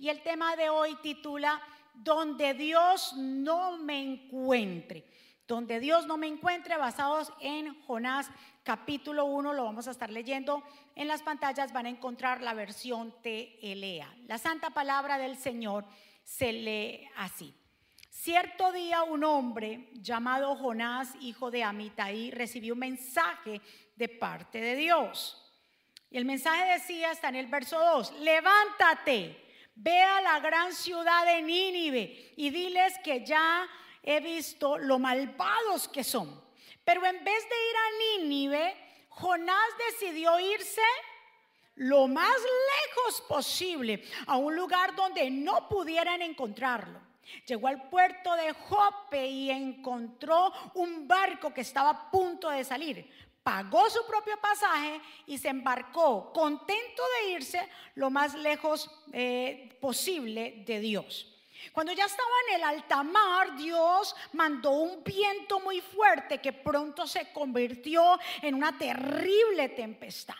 [0.00, 1.60] y el tema de hoy titula
[1.92, 5.04] Donde Dios no me encuentre.
[5.46, 8.30] Donde Dios no me encuentre, basados en Jonás
[8.62, 10.62] capítulo 1, lo vamos a estar leyendo
[10.94, 14.14] en las pantallas, van a encontrar la versión TLA.
[14.26, 15.84] La santa palabra del Señor
[16.24, 17.54] se lee así.
[18.08, 23.60] Cierto día un hombre llamado Jonás, hijo de Amitai, recibió un mensaje
[23.96, 25.36] de parte de Dios.
[26.10, 29.49] Y el mensaje decía, está en el verso 2, levántate,
[29.82, 33.66] ve a la gran ciudad de Nínive y diles que ya
[34.02, 36.42] he visto lo malvados que son.
[36.84, 38.76] Pero en vez de ir a Nínive,
[39.08, 40.82] Jonás decidió irse
[41.76, 47.00] lo más lejos posible a un lugar donde no pudieran encontrarlo.
[47.46, 53.29] Llegó al puerto de Jope y encontró un barco que estaba a punto de salir.
[53.42, 60.62] Pagó su propio pasaje y se embarcó, contento de irse lo más lejos eh, posible
[60.66, 61.26] de Dios.
[61.72, 67.06] Cuando ya estaba en el alta mar, Dios mandó un viento muy fuerte que pronto
[67.06, 70.36] se convirtió en una terrible tempestad.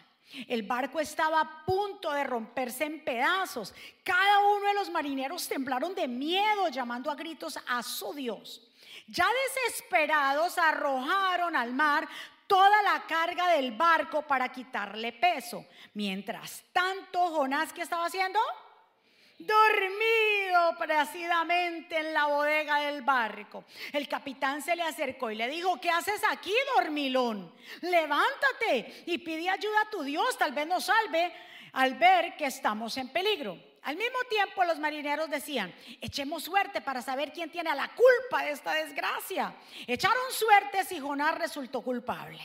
[0.47, 3.75] El barco estaba a punto de romperse en pedazos.
[4.05, 8.67] Cada uno de los marineros temblaron de miedo, llamando a gritos a su Dios.
[9.09, 12.09] Ya desesperados arrojaron al mar
[12.51, 15.67] toda la carga del barco para quitarle peso.
[15.95, 18.41] Mientras tanto, Jonás, ¿qué estaba haciendo?
[19.39, 23.65] dormido placidamente en la bodega del barco.
[23.91, 27.55] El capitán se le acercó y le dijo, ¿qué haces aquí, dormilón?
[27.81, 31.33] Levántate y pide ayuda a tu Dios, tal vez nos salve
[31.73, 33.57] al ver que estamos en peligro.
[33.83, 38.53] Al mismo tiempo los marineros decían, echemos suerte para saber quién tiene la culpa de
[38.53, 39.55] esta desgracia.
[39.87, 42.41] Echaron suerte si Jonás resultó culpable.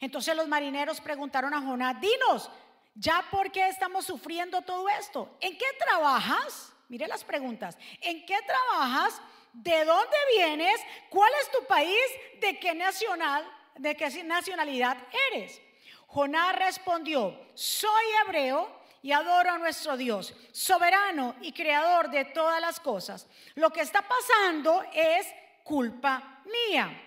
[0.00, 2.50] Entonces los marineros preguntaron a Jonás, dinos,
[2.94, 5.36] ¿Ya por qué estamos sufriendo todo esto?
[5.40, 6.72] ¿En qué trabajas?
[6.88, 7.76] Mire las preguntas.
[8.00, 9.20] ¿En qué trabajas?
[9.52, 10.80] ¿De dónde vienes?
[11.10, 12.06] ¿Cuál es tu país?
[12.40, 13.44] ¿De qué nacional,
[13.76, 14.96] de qué nacionalidad
[15.32, 15.60] eres?
[16.06, 22.80] Jonás respondió, soy hebreo y adoro a nuestro Dios, soberano y creador de todas las
[22.80, 23.28] cosas.
[23.54, 25.26] Lo que está pasando es
[25.62, 27.04] culpa mía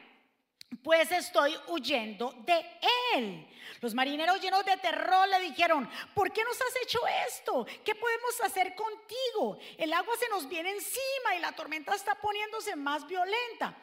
[0.83, 2.65] pues estoy huyendo de
[3.15, 3.47] él.
[3.81, 7.65] Los marineros llenos de terror le dijeron, ¿por qué nos has hecho esto?
[7.83, 9.57] ¿Qué podemos hacer contigo?
[9.77, 13.75] El agua se nos viene encima y la tormenta está poniéndose más violenta.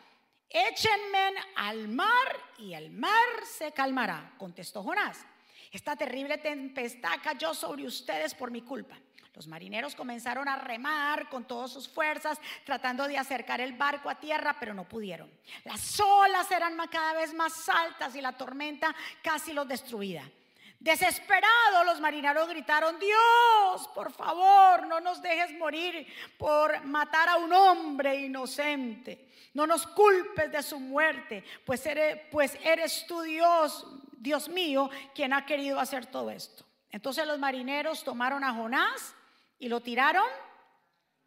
[0.48, 5.26] Échenme al mar y el mar se calmará, contestó Jonás.
[5.74, 8.96] Esta terrible tempestad cayó sobre ustedes por mi culpa.
[9.34, 14.20] Los marineros comenzaron a remar con todas sus fuerzas, tratando de acercar el barco a
[14.20, 15.28] tierra, pero no pudieron.
[15.64, 20.30] Las olas eran cada vez más altas y la tormenta casi los destruía.
[20.78, 26.06] Desesperados los marineros gritaron, Dios, por favor, no nos dejes morir
[26.38, 29.28] por matar a un hombre inocente.
[29.54, 33.86] No nos culpes de su muerte, pues eres, pues eres tú Dios,
[34.19, 36.64] Dios mío, quien ha querido hacer todo esto.
[36.91, 39.14] Entonces los marineros tomaron a Jonás
[39.58, 40.26] y lo tiraron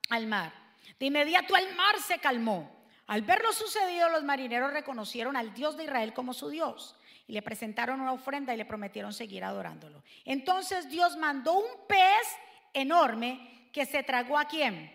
[0.09, 0.53] al mar.
[0.99, 2.75] De inmediato el mar se calmó.
[3.07, 6.95] Al ver lo sucedido, los marineros reconocieron al Dios de Israel como su Dios
[7.27, 10.03] y le presentaron una ofrenda y le prometieron seguir adorándolo.
[10.23, 12.27] Entonces Dios mandó un pez
[12.73, 14.93] enorme que se tragó a quién?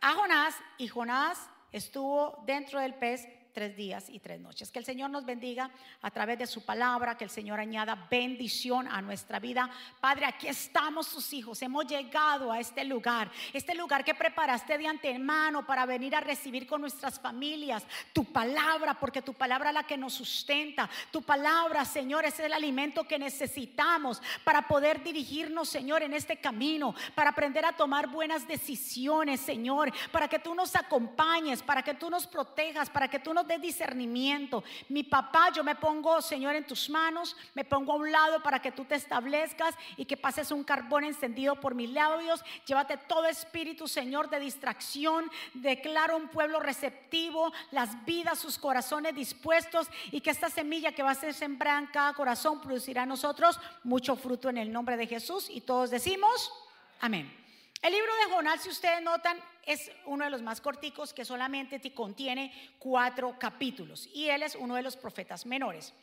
[0.00, 4.70] A Jonás y Jonás estuvo dentro del pez tres días y tres noches.
[4.70, 5.70] Que el Señor nos bendiga
[6.02, 9.70] a través de su palabra, que el Señor añada bendición a nuestra vida.
[10.00, 14.86] Padre, aquí estamos sus hijos, hemos llegado a este lugar, este lugar que preparaste de
[14.86, 19.86] antemano para venir a recibir con nuestras familias tu palabra, porque tu palabra es la
[19.86, 20.88] que nos sustenta.
[21.10, 26.94] Tu palabra, Señor, es el alimento que necesitamos para poder dirigirnos, Señor, en este camino,
[27.14, 32.10] para aprender a tomar buenas decisiones, Señor, para que tú nos acompañes, para que tú
[32.10, 34.62] nos protejas, para que tú nos de discernimiento.
[34.88, 38.60] Mi papá, yo me pongo, Señor, en tus manos, me pongo a un lado para
[38.60, 42.42] que tú te establezcas y que pases un carbón encendido por mis labios.
[42.66, 45.30] Llévate todo espíritu, Señor, de distracción.
[45.54, 51.12] Declaro un pueblo receptivo, las vidas, sus corazones dispuestos y que esta semilla que va
[51.12, 55.06] a ser sembrada en cada corazón producirá a nosotros mucho fruto en el nombre de
[55.06, 55.48] Jesús.
[55.50, 56.52] Y todos decimos,
[57.00, 57.39] amén.
[57.82, 61.80] El libro de Jonás, si ustedes notan, es uno de los más corticos que solamente
[61.94, 65.94] contiene cuatro capítulos y él es uno de los profetas menores.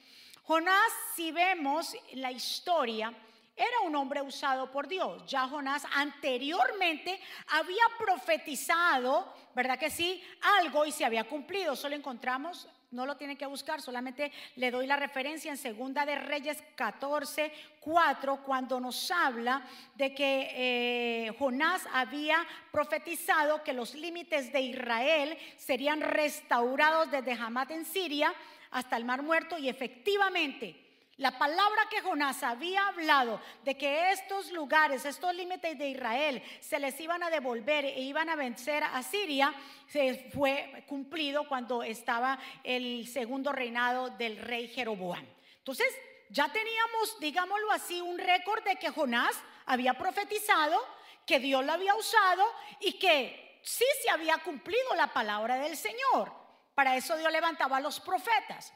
[0.42, 3.14] Jonás, si vemos la historia,
[3.56, 5.24] era un hombre usado por Dios.
[5.28, 7.20] Ya Jonás anteriormente
[7.50, 10.24] había profetizado, ¿verdad que sí?
[10.60, 11.76] Algo y se había cumplido.
[11.76, 16.16] Solo encontramos no lo tienen que buscar, solamente le doy la referencia en Segunda de
[16.16, 17.52] Reyes 14,
[17.82, 19.62] 4, cuando nos habla
[19.96, 27.72] de que eh, Jonás había profetizado que los límites de Israel serían restaurados desde Hamat
[27.72, 28.34] en Siria
[28.72, 30.87] hasta el Mar Muerto y efectivamente
[31.18, 36.80] la palabra que Jonás había hablado de que estos lugares, estos límites de Israel se
[36.80, 39.54] les iban a devolver e iban a vencer a Siria,
[39.88, 45.26] se fue cumplido cuando estaba el segundo reinado del rey Jeroboam.
[45.58, 45.88] Entonces,
[46.30, 49.36] ya teníamos, digámoslo así, un récord de que Jonás
[49.66, 50.80] había profetizado,
[51.26, 52.46] que Dios lo había usado
[52.80, 56.32] y que sí se había cumplido la palabra del Señor.
[56.76, 58.72] Para eso Dios levantaba a los profetas.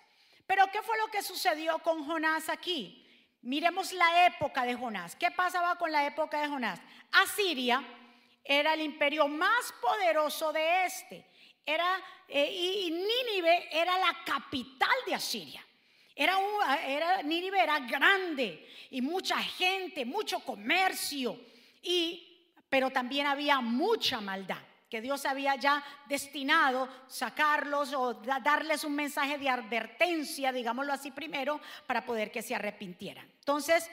[0.51, 3.07] Pero ¿qué fue lo que sucedió con Jonás aquí?
[3.42, 5.15] Miremos la época de Jonás.
[5.15, 6.77] ¿Qué pasaba con la época de Jonás?
[7.09, 7.81] Asiria
[8.44, 11.25] era el imperio más poderoso de este.
[11.65, 15.65] Era, eh, y Nínive era la capital de Asiria.
[16.13, 21.39] Era, Nínive era grande y mucha gente, mucho comercio,
[21.81, 24.59] y, pero también había mucha maldad
[24.91, 31.61] que Dios había ya destinado sacarlos o darles un mensaje de advertencia, digámoslo así primero,
[31.88, 33.25] para poder que se arrepintieran.
[33.39, 33.89] Entonces,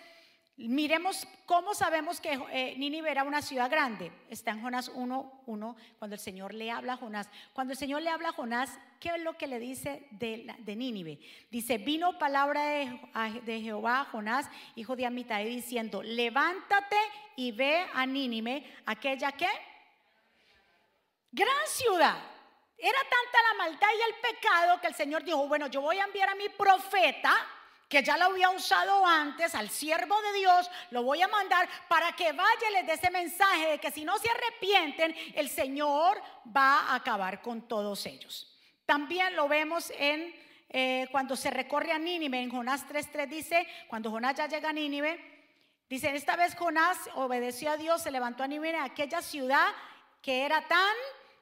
[0.56, 4.10] miremos cómo sabemos que eh, Nínive era una ciudad grande.
[4.28, 7.30] Está en Jonás 1.1, cuando el Señor le habla a Jonás.
[7.52, 11.20] Cuando el Señor le habla a Jonás, ¿qué es lo que le dice de, Nínive?
[11.48, 16.96] Dice, vino palabra de, Jehová a Jonás, hijo de Amitai, diciendo, levántate
[17.36, 19.46] y ve a Nínive, aquella que
[21.38, 22.18] Gran ciudad.
[22.76, 26.04] Era tanta la maldad y el pecado que el Señor dijo, bueno, yo voy a
[26.04, 27.32] enviar a mi profeta,
[27.88, 32.10] que ya lo había usado antes, al siervo de Dios, lo voy a mandar para
[32.16, 36.20] que vaya y les dé ese mensaje de que si no se arrepienten, el Señor
[36.44, 38.52] va a acabar con todos ellos.
[38.84, 40.34] También lo vemos en
[40.70, 44.72] eh, cuando se recorre a Nínive, en Jonás 3.3 dice, cuando Jonás ya llega a
[44.72, 45.18] Nínive,
[45.88, 49.68] dice, esta vez Jonás obedeció a Dios, se levantó a Nínive, aquella ciudad
[50.20, 50.94] que era tan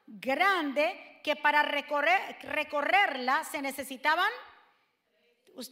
[0.06, 4.30] grande que para recorrer, recorrerla se necesitaban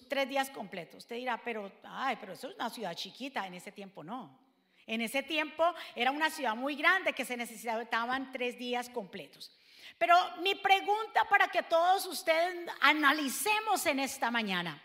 [0.08, 1.04] tres días completos.
[1.04, 3.46] Usted dirá, pero, ay, pero eso es una ciudad chiquita.
[3.46, 4.38] En ese tiempo no.
[4.86, 5.64] En ese tiempo
[5.94, 9.50] era una ciudad muy grande que se necesitaban tres días completos.
[9.98, 14.82] Pero mi pregunta para que todos ustedes analicemos en esta mañana.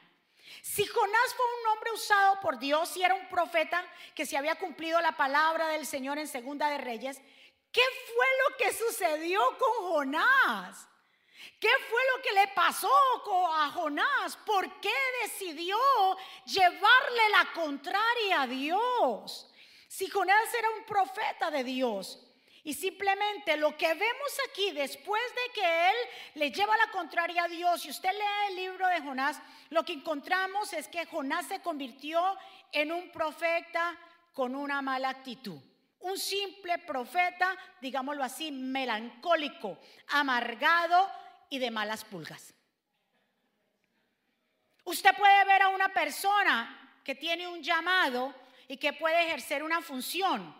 [0.61, 4.55] Si Jonás fue un hombre usado por Dios y era un profeta que se había
[4.55, 7.21] cumplido la palabra del Señor en Segunda de Reyes,
[7.71, 7.81] ¿Qué
[8.13, 10.87] fue lo que sucedió con Jonás?
[11.59, 12.91] ¿Qué fue lo que le pasó
[13.53, 14.37] a Jonás?
[14.45, 14.93] ¿Por qué
[15.23, 15.77] decidió
[16.45, 19.51] llevarle la contraria a Dios?
[19.87, 22.25] Si Jonás era un profeta de Dios.
[22.63, 25.95] Y simplemente lo que vemos aquí, después de que él
[26.35, 29.93] le lleva la contraria a Dios, y usted lee el libro de Jonás, lo que
[29.93, 32.21] encontramos es que Jonás se convirtió
[32.71, 33.97] en un profeta
[34.33, 35.59] con una mala actitud.
[36.01, 41.09] Un simple profeta, digámoslo así, melancólico, amargado
[41.49, 42.53] y de malas pulgas.
[44.85, 48.33] Usted puede ver a una persona que tiene un llamado
[48.67, 50.55] y que puede ejercer una función,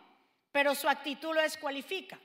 [0.52, 2.20] pero su actitud lo descualifica.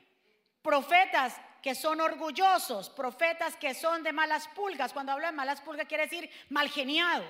[0.61, 4.93] Profetas que son orgullosos, profetas que son de malas pulgas.
[4.93, 7.25] Cuando hablo de malas pulgas quiere decir mal geniado.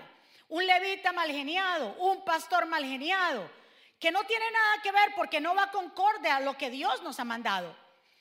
[0.50, 3.50] Un levita mal geniado, un pastor mal geniado
[4.00, 7.20] que no tiene nada que ver porque no va concorde a lo que Dios nos
[7.20, 7.76] ha mandado.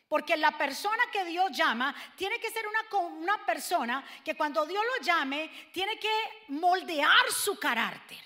[0.09, 4.85] Porque la persona que Dios llama tiene que ser una, una persona que cuando Dios
[4.85, 8.19] lo llame tiene que moldear su carácter.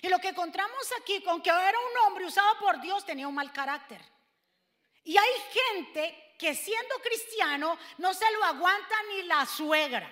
[0.00, 3.34] Y lo que encontramos aquí, con que era un hombre usado por Dios, tenía un
[3.34, 4.00] mal carácter.
[5.04, 10.10] Y hay gente que siendo cristiano no se lo aguanta ni la suegra.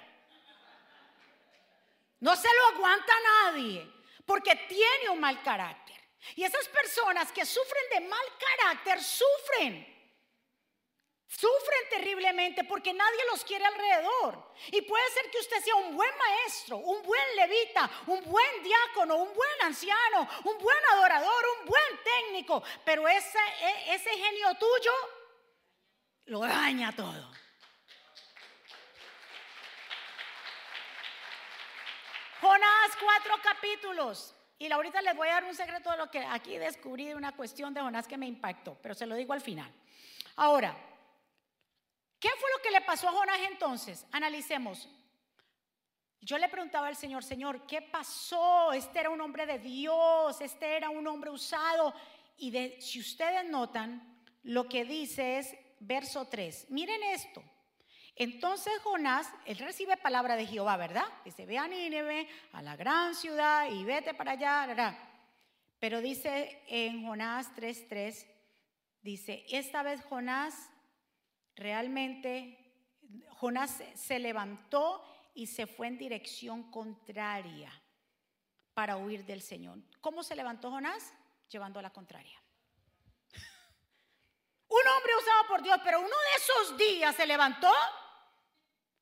[2.21, 3.13] No se lo aguanta
[3.45, 3.91] nadie
[4.27, 5.90] porque tiene un mal carácter.
[6.37, 9.87] Y esas personas que sufren de mal carácter sufren.
[11.27, 14.53] Sufren terriblemente porque nadie los quiere alrededor.
[14.73, 19.17] Y puede ser que usted sea un buen maestro, un buen levita, un buen diácono,
[19.17, 22.63] un buen anciano, un buen adorador, un buen técnico.
[22.85, 24.93] Pero ese, e, ese genio tuyo
[26.27, 27.33] lo daña todo.
[32.41, 34.35] Jonás, cuatro capítulos.
[34.61, 37.35] Y ahorita les voy a dar un secreto de lo que aquí descubrí de una
[37.35, 39.73] cuestión de Jonás que me impactó, pero se lo digo al final.
[40.37, 40.77] Ahora,
[42.19, 44.07] ¿qué fue lo que le pasó a Jonás entonces?
[44.13, 44.87] Analicemos.
[46.21, 48.75] Yo le preguntaba al Señor, Señor, ¿qué pasó?
[48.75, 51.95] Este era un hombre de Dios, este era un hombre usado.
[52.37, 56.67] Y si ustedes notan, lo que dice es verso 3.
[56.69, 57.43] Miren esto.
[58.21, 61.07] Entonces Jonás, él recibe palabra de Jehová, ¿verdad?
[61.25, 64.67] Dice, ve a Nínive, a la gran ciudad y vete para allá.
[64.67, 64.95] ¿verdad?
[65.79, 68.27] Pero dice en Jonás 3.3,
[69.01, 70.69] dice, esta vez Jonás
[71.57, 72.59] realmente,
[73.39, 77.73] Jonás se levantó y se fue en dirección contraria
[78.75, 79.79] para huir del Señor.
[80.03, 81.15] ¿Cómo se levantó Jonás?
[81.49, 82.39] Llevando a la contraria.
[84.69, 87.73] Un hombre usado por Dios, pero uno de esos días se levantó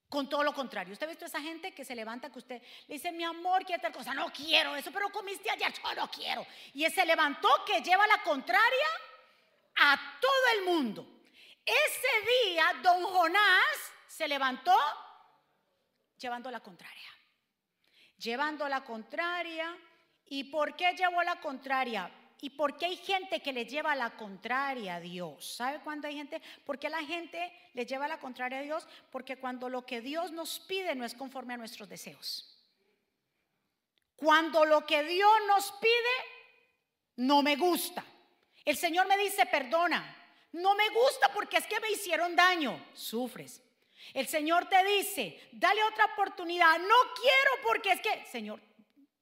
[0.09, 0.93] con todo lo contrario.
[0.93, 3.83] ¿Usted ha visto esa gente que se levanta que usted le dice, mi amor, quiere
[3.83, 4.15] tal cosa?
[4.15, 6.47] No quiero eso, pero comiste ayer, yo no quiero.
[6.75, 8.87] Y se levantó que lleva la contraria
[9.77, 11.07] a todo el mundo.
[11.65, 14.75] Ese día, don Jonás se levantó
[16.17, 17.09] llevando la contraria.
[18.17, 19.77] Llevando la contraria.
[20.31, 22.11] ¿Y por qué llevó la contraria?
[22.41, 25.57] ¿Y por qué hay gente que le lleva la contraria a Dios?
[25.57, 26.41] ¿Sabe cuándo hay gente?
[26.65, 28.87] ¿Por qué la gente le lleva la contraria a Dios?
[29.11, 32.55] Porque cuando lo que Dios nos pide no es conforme a nuestros deseos.
[34.15, 36.39] Cuando lo que Dios nos pide
[37.17, 38.05] no me gusta.
[38.65, 40.15] El Señor me dice, perdona.
[40.53, 42.87] No me gusta porque es que me hicieron daño.
[42.95, 43.63] Sufres.
[44.15, 46.79] El Señor te dice, dale otra oportunidad.
[46.79, 48.61] No quiero porque es que, Señor.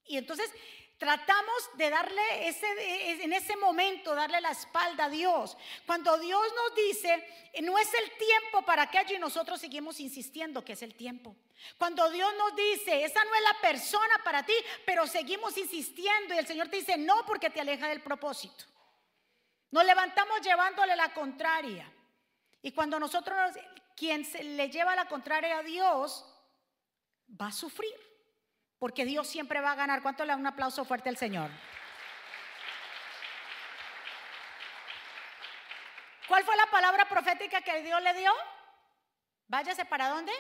[0.04, 0.50] Y entonces
[0.99, 5.55] Tratamos de darle ese, en ese momento, darle la espalda a Dios.
[5.85, 10.73] Cuando Dios nos dice, no es el tiempo para aquello y nosotros seguimos insistiendo que
[10.73, 11.37] es el tiempo.
[11.76, 14.55] Cuando Dios nos dice, esa no es la persona para ti,
[14.87, 18.65] pero seguimos insistiendo y el Señor te dice, no porque te aleja del propósito.
[19.71, 21.93] Nos levantamos llevándole la contraria.
[22.62, 23.53] Y cuando nosotros,
[23.95, 24.26] quien
[24.57, 26.25] le lleva la contraria a Dios,
[27.38, 28.06] va a sufrir.
[28.87, 30.00] Porque Dios siempre va a ganar.
[30.00, 31.50] ¿Cuánto le da un aplauso fuerte al Señor?
[36.28, 38.31] ¿Cuál fue la palabra profética que Dios le dio?
[39.49, 40.31] Váyase para dónde?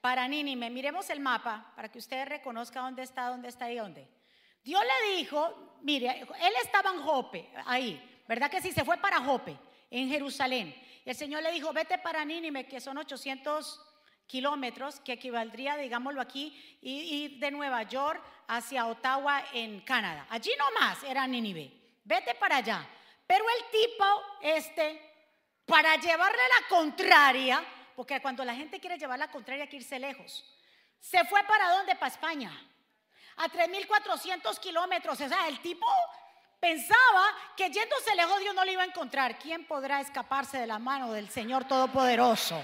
[0.00, 0.70] Para Nínive.
[0.70, 4.08] Miremos el mapa para que usted reconozca dónde está, dónde está y dónde.
[4.62, 8.72] Dios le dijo, mire, él estaba en Jope, ahí, ¿verdad que sí?
[8.72, 9.58] Se fue para Jope,
[9.90, 10.74] en Jerusalén.
[11.04, 13.93] Y el Señor le dijo, vete para Nínive, que son 800
[14.26, 20.26] kilómetros, que equivaldría, digámoslo aquí, ir de Nueva York hacia Ottawa en Canadá.
[20.30, 21.70] Allí nomás era Nínive.
[22.04, 22.86] Vete para allá.
[23.26, 24.04] Pero el tipo,
[24.42, 25.00] este,
[25.66, 27.64] para llevarle la contraria,
[27.96, 30.44] porque cuando la gente quiere llevar la contraria hay que irse lejos,
[31.00, 31.94] se fue para dónde?
[31.94, 32.52] Para España.
[33.36, 35.20] A 3.400 kilómetros.
[35.20, 35.86] O sea, el tipo
[36.60, 37.24] pensaba
[37.56, 39.38] que yéndose lejos Dios no le iba a encontrar.
[39.38, 42.62] ¿Quién podrá escaparse de la mano del Señor Todopoderoso?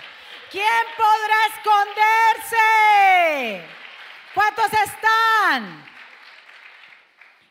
[0.50, 2.66] ¿Quién podrá esconderse?
[4.34, 5.84] ¿Cuántos están?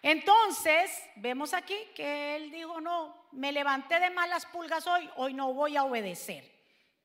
[0.01, 5.53] Entonces, vemos aquí que él dijo, no, me levanté de malas pulgas hoy, hoy no
[5.53, 6.43] voy a obedecer.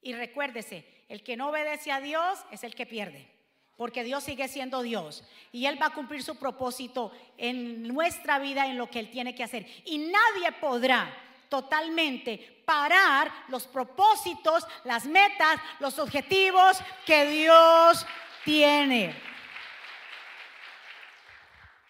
[0.03, 3.29] Y recuérdese, el que no obedece a Dios es el que pierde,
[3.77, 5.23] porque Dios sigue siendo Dios
[5.53, 9.35] y Él va a cumplir su propósito en nuestra vida, en lo que Él tiene
[9.35, 9.67] que hacer.
[9.85, 11.15] Y nadie podrá
[11.49, 18.07] totalmente parar los propósitos, las metas, los objetivos que Dios
[18.45, 19.15] tiene.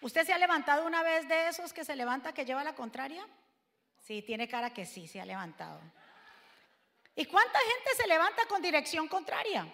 [0.01, 3.25] ¿Usted se ha levantado una vez de esos que se levanta que lleva la contraria?
[3.99, 5.81] Sí, tiene cara que sí, se ha levantado.
[7.15, 9.65] ¿Y cuánta gente se levanta con dirección contraria?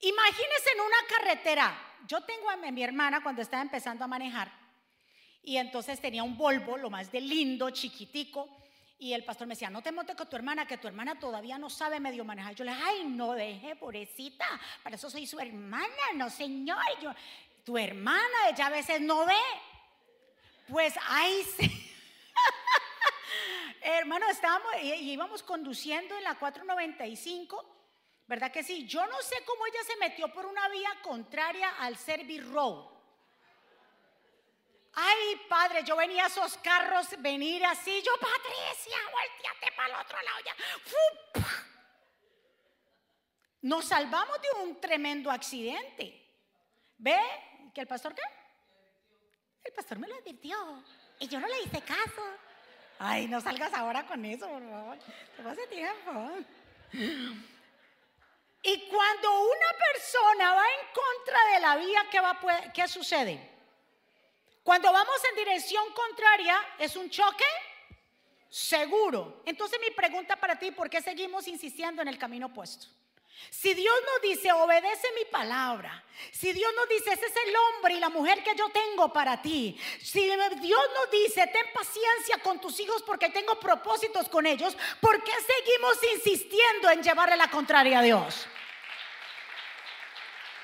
[0.00, 1.96] Imagínese en una carretera.
[2.06, 4.60] Yo tengo a mi hermana cuando estaba empezando a manejar
[5.42, 8.48] y entonces tenía un Volvo, lo más de lindo, chiquitico.
[9.00, 11.56] Y el pastor me decía, no te montes con tu hermana, que tu hermana todavía
[11.56, 12.54] no sabe medio manejar.
[12.54, 14.46] Yo le dije, ay, no deje, pobrecita,
[14.82, 16.76] para eso soy su hermana, no señor.
[17.00, 17.10] Yo,
[17.64, 19.32] tu hermana, ella a veces no ve.
[20.68, 21.92] Pues ahí sí.
[23.80, 27.64] Hermano, estábamos y íbamos conduciendo en la 495,
[28.26, 28.86] ¿verdad que sí?
[28.86, 32.99] Yo no sé cómo ella se metió por una vía contraria al Service Road.
[34.94, 38.02] Ay, padre, yo venía a esos carros venir así.
[38.02, 40.54] Yo, Patricia, volteate para el otro lado ya.
[43.62, 46.16] Nos salvamos de un tremendo accidente.
[46.98, 47.18] ¿Ve?
[47.74, 48.22] ¿Que el pastor qué?
[49.64, 50.82] El pastor me lo advirtió.
[51.18, 52.22] Y yo no le hice caso.
[52.98, 54.98] Ay, no salgas ahora con eso, por favor.
[55.56, 56.30] Te tiempo.
[58.62, 62.38] Y cuando una persona va en contra de la vía, ¿qué, va,
[62.74, 63.59] ¿qué sucede?
[64.62, 67.44] Cuando vamos en dirección contraria, ¿es un choque?
[68.48, 69.42] Seguro.
[69.46, 72.86] Entonces mi pregunta para ti, ¿por qué seguimos insistiendo en el camino opuesto?
[73.48, 76.04] Si Dios nos dice, obedece mi palabra.
[76.30, 79.40] Si Dios nos dice, ese es el hombre y la mujer que yo tengo para
[79.40, 79.80] ti.
[80.02, 84.76] Si Dios nos dice, ten paciencia con tus hijos porque tengo propósitos con ellos.
[85.00, 88.46] ¿Por qué seguimos insistiendo en llevarle la contraria a Dios?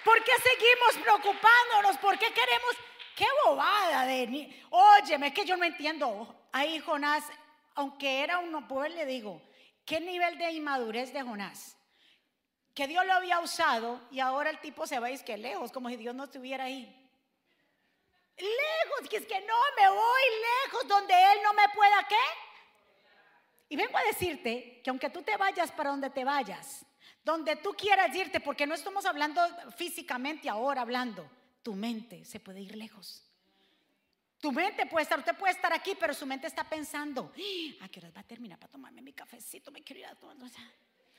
[0.04, 1.96] ¿Por qué seguimos preocupándonos?
[1.96, 2.76] ¿Por qué queremos?
[3.16, 4.64] Qué bobada de...
[4.70, 6.48] Óyeme, es que yo no entiendo.
[6.52, 7.24] Ahí Jonás,
[7.74, 9.42] aunque era un pues le digo,
[9.84, 11.76] ¿qué nivel de inmadurez de Jonás?
[12.76, 15.72] que Dios lo había usado y ahora el tipo se va a ir que lejos,
[15.72, 16.84] como si Dios no estuviera ahí.
[18.36, 20.22] Lejos, que es que no, me voy
[20.66, 22.14] lejos donde Él no me pueda qué.
[23.70, 26.84] Y vengo a decirte que aunque tú te vayas para donde te vayas,
[27.24, 29.40] donde tú quieras irte, porque no estamos hablando
[29.74, 31.26] físicamente ahora, hablando,
[31.66, 33.24] tu mente se puede ir lejos.
[34.40, 37.84] Tu mente puede estar, usted puede estar aquí, pero su mente está pensando, ¡Ah!
[37.84, 39.72] ¿a qué hora va a terminar para tomarme mi cafecito?
[39.72, 40.36] Me quiero ir a tomar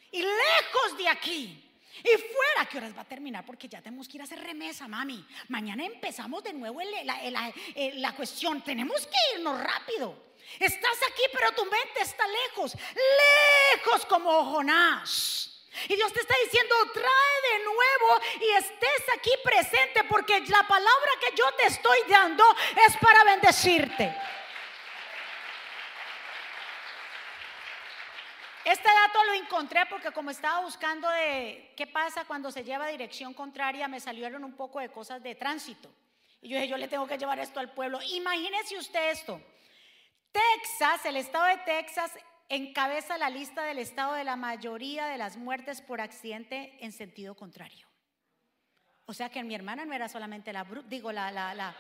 [0.10, 1.70] y lejos de aquí.
[2.00, 3.46] Y fuera, ¿qué horas va a terminar?
[3.46, 5.28] Porque ya tenemos que ir a hacer remesa, mami.
[5.50, 8.64] Mañana empezamos de nuevo la, cuestión.
[8.64, 10.34] Tenemos que irnos rápido.
[10.62, 12.74] Estás aquí, pero tu mente está lejos.
[12.74, 15.57] Lejos como Jonás.
[15.90, 21.12] Y Dios te está diciendo, trae de nuevo y estés aquí presente porque la palabra
[21.22, 22.44] que yo te estoy dando
[22.88, 24.16] es para bendecirte.
[28.66, 33.34] Este dato lo encontré porque como estaba buscando de qué pasa cuando se lleva dirección
[33.34, 35.90] contraria, me salieron un poco de cosas de tránsito.
[36.42, 38.00] Y yo dije, yo le tengo que llevar esto al pueblo.
[38.02, 39.40] Imagínese usted esto.
[40.34, 42.12] Texas, el estado de Texas,
[42.50, 47.36] encabeza la lista del estado de la mayoría de las muertes por accidente en sentido
[47.36, 47.88] contrario.
[49.06, 51.76] O sea que mi hermana no era solamente la, digo, la, la, la,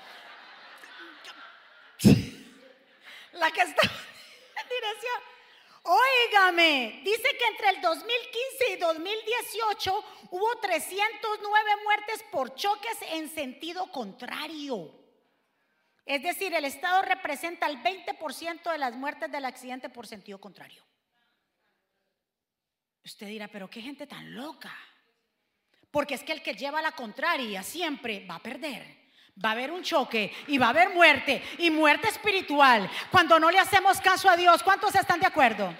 [3.33, 5.37] la que estaba en dirección
[5.89, 13.89] Óigame, dice que entre el 2015 y 2018 hubo 309 muertes por choques en sentido
[13.89, 14.93] contrario.
[16.07, 20.83] Es decir, el Estado representa el 20% de las muertes del accidente por sentido contrario.
[23.03, 24.73] Usted dirá, pero qué gente tan loca.
[25.91, 28.97] Porque es que el que lleva la contraria siempre va a perder
[29.43, 32.89] va a haber un choque y va a haber muerte y muerte espiritual.
[33.11, 35.73] Cuando no le hacemos caso a Dios, ¿cuántos están de acuerdo?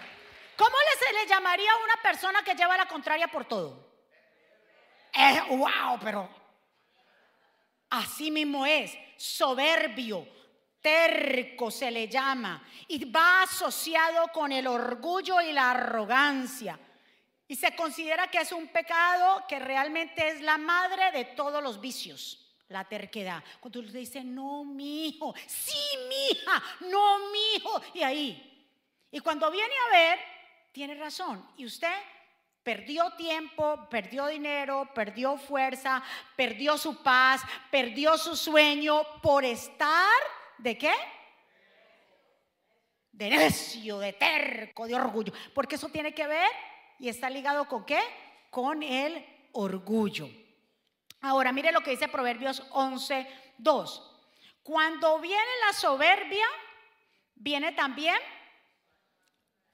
[0.56, 3.88] ¿Cómo se le llamaría a una persona que lleva la contraria por todo?
[5.13, 6.30] Eh, wow, pero
[7.89, 10.28] así mismo es, soberbio,
[10.82, 16.80] terco se le llama y va asociado con el orgullo y la arrogancia.
[17.47, 21.80] Y se considera que es un pecado que realmente es la madre de todos los
[21.80, 23.43] vicios la terquedad.
[23.60, 28.67] Cuando usted dice, no, mi hijo, sí, mi hija, no, mi hijo, y ahí.
[29.12, 30.19] Y cuando viene a ver,
[30.71, 31.50] tiene razón.
[31.58, 31.93] Y usted
[32.67, 36.03] perdió tiempo, perdió dinero, perdió fuerza,
[36.36, 40.12] perdió su paz, perdió su sueño por estar,
[40.58, 40.91] ¿de qué?
[43.13, 45.32] De necio, de terco, de orgullo.
[45.56, 46.49] Porque eso tiene que ver
[46.99, 48.01] y está ligado con qué?
[48.49, 50.27] Con el orgullo.
[51.21, 53.27] Ahora, mire lo que dice Proverbios 11,
[53.60, 54.19] 2.
[54.62, 56.45] Cuando viene la soberbia,
[57.34, 58.17] viene también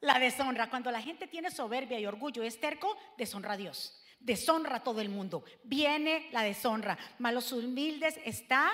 [0.04, 0.70] la deshonra.
[0.70, 4.00] Cuando la gente tiene soberbia y orgullo y es terco, deshonra a Dios.
[4.20, 5.44] Deshonra a todo el mundo.
[5.64, 6.98] Viene la deshonra.
[7.20, 8.72] Malos humildes está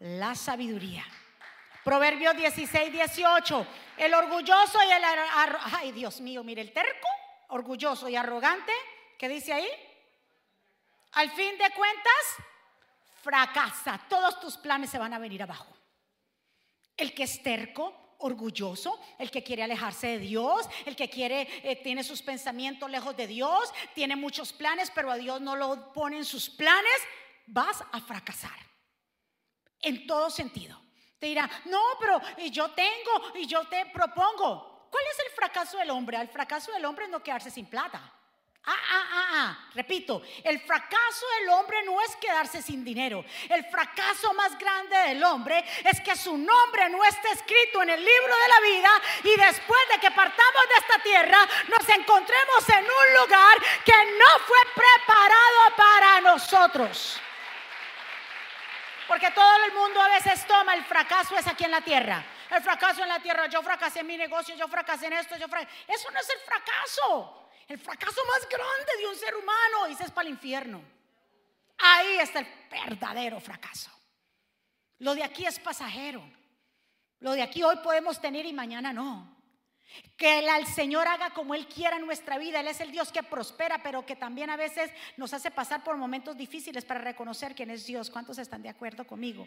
[0.00, 1.04] la sabiduría.
[1.84, 3.66] Proverbios 16, 18.
[3.96, 5.02] El orgulloso y el...
[5.78, 7.08] Ay, Dios mío, mire, el terco,
[7.48, 8.72] orgulloso y arrogante,
[9.18, 9.68] ¿qué dice ahí?
[11.12, 12.36] al fin de cuentas,
[13.22, 14.00] fracasa.
[14.08, 15.74] Todos tus planes se van a venir abajo.
[16.96, 21.76] El que es terco, orgulloso, el que quiere alejarse de Dios, el que quiere, eh,
[21.76, 26.18] tiene sus pensamientos lejos de Dios, tiene muchos planes, pero a Dios no lo pone
[26.18, 27.00] en sus planes,
[27.46, 28.58] vas a fracasar.
[29.82, 30.80] En todo sentido.
[31.18, 34.88] Te dirá, no, pero yo tengo y yo te propongo.
[34.90, 36.18] ¿Cuál es el fracaso del hombre?
[36.20, 38.12] El fracaso del hombre es no quedarse sin plata.
[38.62, 43.24] Ah, ah, ah, ah, repito, el fracaso del hombre no es quedarse sin dinero.
[43.48, 48.04] El fracaso más grande del hombre es que su nombre no esté escrito en el
[48.04, 48.90] libro de la vida
[49.24, 54.44] y después de que partamos de esta tierra nos encontremos en un lugar que no
[54.46, 57.18] fue preparado para nosotros.
[59.08, 62.22] Porque todo el mundo a veces toma el fracaso es aquí en la tierra.
[62.50, 65.48] El fracaso en la tierra, yo fracasé en mi negocio, yo fracasé en esto, yo
[65.48, 65.72] fracasé.
[65.88, 67.39] Eso no es el fracaso.
[67.70, 70.82] El fracaso más grande de un ser humano, dice, es para el infierno.
[71.78, 73.92] Ahí está el verdadero fracaso.
[74.98, 76.20] Lo de aquí es pasajero.
[77.20, 79.36] Lo de aquí hoy podemos tener y mañana no.
[80.16, 82.58] Que el, Señor haga como Él quiera en nuestra vida.
[82.58, 85.96] Él es el Dios que prospera, pero que también a veces nos hace pasar por
[85.96, 88.10] momentos difíciles para reconocer quién es Dios.
[88.10, 89.46] ¿Cuántos están de acuerdo conmigo?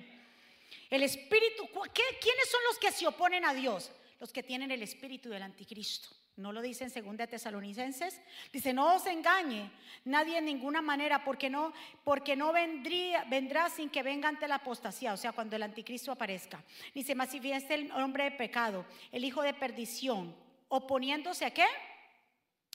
[0.89, 3.91] El espíritu, ¿quiénes son los que se oponen a Dios?
[4.21, 6.22] Los que tienen el espíritu del anticristo.
[6.35, 8.19] No lo dice en 2 Tesalonicenses.
[8.51, 9.71] Dice, no os engañe
[10.05, 14.55] nadie en ninguna manera, porque no, porque no vendría, vendrá sin que venga ante la
[14.55, 16.63] apostasía, o sea, cuando el anticristo aparezca.
[16.93, 20.35] Dice, más si viese el hombre de pecado, el hijo de perdición,
[20.69, 21.67] oponiéndose a qué?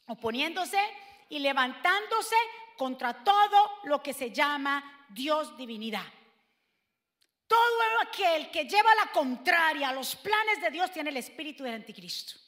[0.07, 0.79] Oponiéndose
[1.29, 2.37] y levantándose
[2.77, 6.07] contra todo lo que se llama Dios divinidad.
[7.49, 11.75] Todo aquel que lleva la contraria a los planes de Dios tiene el espíritu del
[11.75, 12.48] anticristo.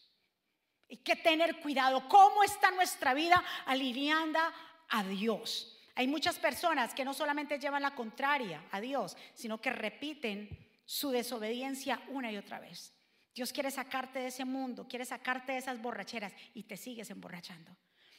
[0.91, 2.09] Hay que tener cuidado.
[2.09, 4.53] ¿Cómo está nuestra vida alineada
[4.89, 5.79] a Dios?
[5.95, 10.49] Hay muchas personas que no solamente llevan la contraria a Dios, sino que repiten
[10.85, 12.93] su desobediencia una y otra vez.
[13.33, 17.77] Dios quiere sacarte de ese mundo, quiere sacarte de esas borracheras y te sigues emborrachando.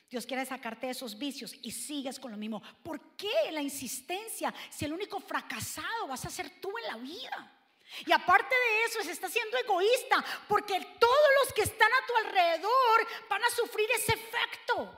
[0.10, 2.62] Dios quiere sacarte de esos vicios y sigues con lo mismo.
[2.84, 7.61] ¿Por qué la insistencia si el único fracasado vas a ser tú en la vida?
[8.06, 12.15] Y aparte de eso, se está siendo egoísta porque todos los que están a tu
[12.15, 14.97] alrededor van a sufrir ese efecto.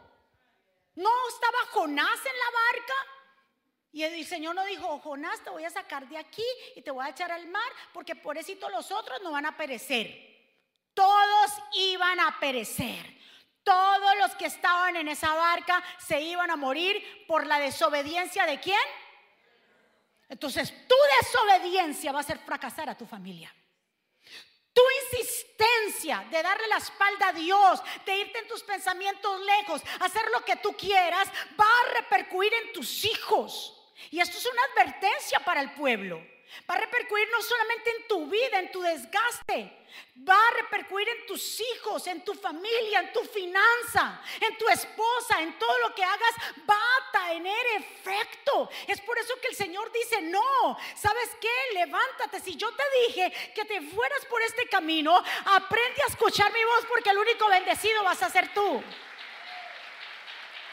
[0.95, 2.93] ¿No estaba Jonás en la barca?
[3.91, 7.06] Y el Señor no dijo, Jonás, te voy a sacar de aquí y te voy
[7.06, 10.34] a echar al mar porque por eso los otros no van a perecer.
[10.93, 13.13] Todos iban a perecer.
[13.63, 18.60] Todos los que estaban en esa barca se iban a morir por la desobediencia de
[18.60, 18.79] quién?
[20.29, 23.53] Entonces tu desobediencia va a hacer fracasar a tu familia.
[24.73, 30.23] Tu insistencia de darle la espalda a Dios, de irte en tus pensamientos lejos, hacer
[30.31, 31.27] lo que tú quieras,
[31.59, 33.79] va a repercutir en tus hijos.
[34.09, 36.32] Y esto es una advertencia para el pueblo.
[36.69, 39.83] Va a repercutir no solamente en tu vida, en tu desgaste,
[40.27, 45.41] va a repercutir en tus hijos, en tu familia, en tu finanza, en tu esposa,
[45.41, 46.33] en todo lo que hagas,
[46.69, 48.69] va a tener efecto.
[48.87, 51.73] Es por eso que el Señor dice, no, ¿sabes qué?
[51.73, 52.39] Levántate.
[52.39, 56.85] Si yo te dije que te fueras por este camino, aprende a escuchar mi voz
[56.87, 58.81] porque el único bendecido vas a ser tú.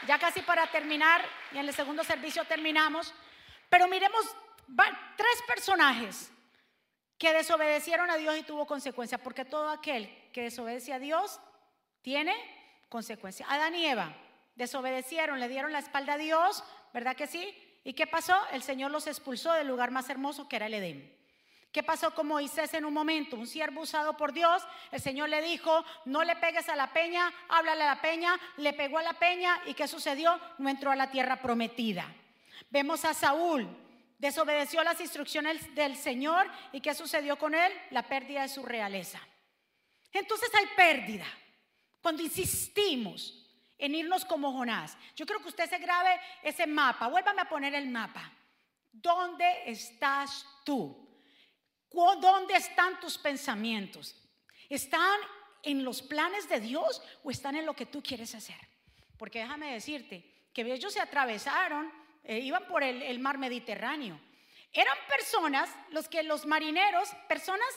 [0.06, 3.12] Ya casi para terminar, y en el segundo servicio terminamos,
[3.68, 4.24] pero miremos
[5.16, 6.30] tres personajes
[7.18, 11.38] que desobedecieron a Dios y tuvo consecuencias, porque todo aquel que desobedece a Dios
[12.02, 12.34] tiene
[12.88, 13.48] consecuencias.
[13.50, 14.16] Adán y Eva
[14.56, 17.54] desobedecieron, le dieron la espalda a Dios, ¿verdad que sí?
[17.84, 18.36] ¿Y qué pasó?
[18.52, 21.20] El Señor los expulsó del lugar más hermoso que era el Edén.
[21.72, 23.36] ¿Qué pasó con Moisés en un momento?
[23.36, 27.32] Un siervo usado por Dios, el Señor le dijo, no le pegues a la peña,
[27.48, 30.40] háblale a la peña, le pegó a la peña y ¿qué sucedió?
[30.58, 32.12] No entró a la tierra prometida.
[32.70, 33.68] Vemos a Saúl,
[34.20, 37.72] desobedeció las instrucciones del Señor y ¿qué sucedió con él?
[37.90, 39.18] La pérdida de su realeza.
[40.12, 41.26] Entonces hay pérdida
[42.02, 44.96] cuando insistimos en irnos como Jonás.
[45.16, 48.30] Yo creo que usted se grabe ese mapa, vuélvame a poner el mapa.
[48.92, 51.08] ¿Dónde estás tú?
[51.90, 54.14] ¿Dónde están tus pensamientos?
[54.68, 55.18] ¿Están
[55.62, 58.58] en los planes de Dios o están en lo que tú quieres hacer?
[59.16, 64.20] Porque déjame decirte que ellos se atravesaron eh, iban por el, mar Mediterráneo.
[64.72, 67.68] Eran personas, los que los marineros, personas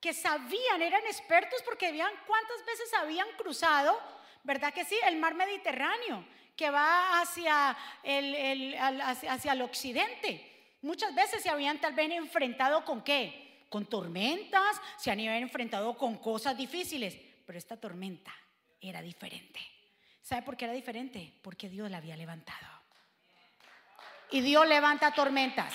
[0.00, 3.98] que sabían, eran expertos porque veían cuántas veces habían cruzado,
[4.44, 4.96] ¿verdad que sí?
[5.06, 10.74] El mar Mediterráneo, que va hacia el, hacia, el occidente.
[10.82, 13.64] Muchas veces se habían tal vez enfrentado con qué?
[13.68, 18.32] Con tormentas, se habían enfrentado con cosas difíciles, pero esta tormenta
[18.80, 19.58] era diferente.
[20.22, 21.32] ¿Sabe por qué era diferente?
[21.42, 22.75] Porque Dios la había levantado
[24.30, 25.74] y Dios levanta tormentas.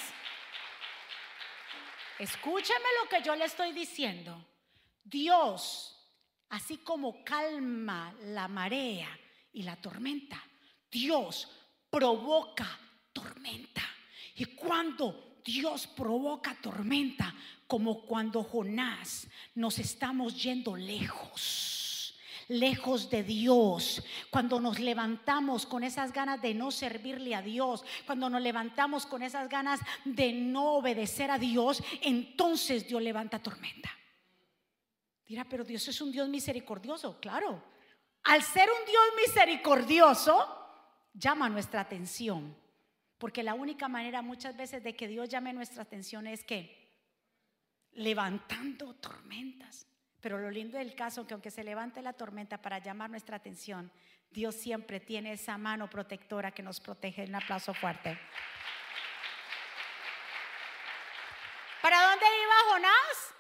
[2.20, 4.46] Escúcheme lo que yo le estoy diciendo.
[5.04, 5.98] Dios,
[6.50, 9.10] así como calma la marea
[9.54, 10.42] y la tormenta,
[10.90, 11.50] Dios
[11.90, 12.80] provoca
[13.12, 13.82] tormenta.
[14.36, 17.34] Y cuando Dios provoca tormenta,
[17.66, 21.91] como cuando Jonás nos estamos yendo lejos
[22.48, 28.30] lejos de Dios, cuando nos levantamos con esas ganas de no servirle a Dios, cuando
[28.30, 33.90] nos levantamos con esas ganas de no obedecer a Dios, entonces Dios levanta tormenta.
[35.26, 37.64] Dirá, pero Dios es un Dios misericordioso, claro.
[38.24, 40.62] Al ser un Dios misericordioso,
[41.14, 42.56] llama nuestra atención.
[43.18, 46.82] Porque la única manera muchas veces de que Dios llame nuestra atención es que
[47.94, 49.88] levantando tormentas.
[50.22, 53.38] Pero lo lindo del caso es que aunque se levante la tormenta para llamar nuestra
[53.38, 53.92] atención,
[54.30, 57.26] Dios siempre tiene esa mano protectora que nos protege.
[57.26, 58.18] Un aplauso fuerte.
[61.82, 63.36] ¿Para dónde iba Jonás?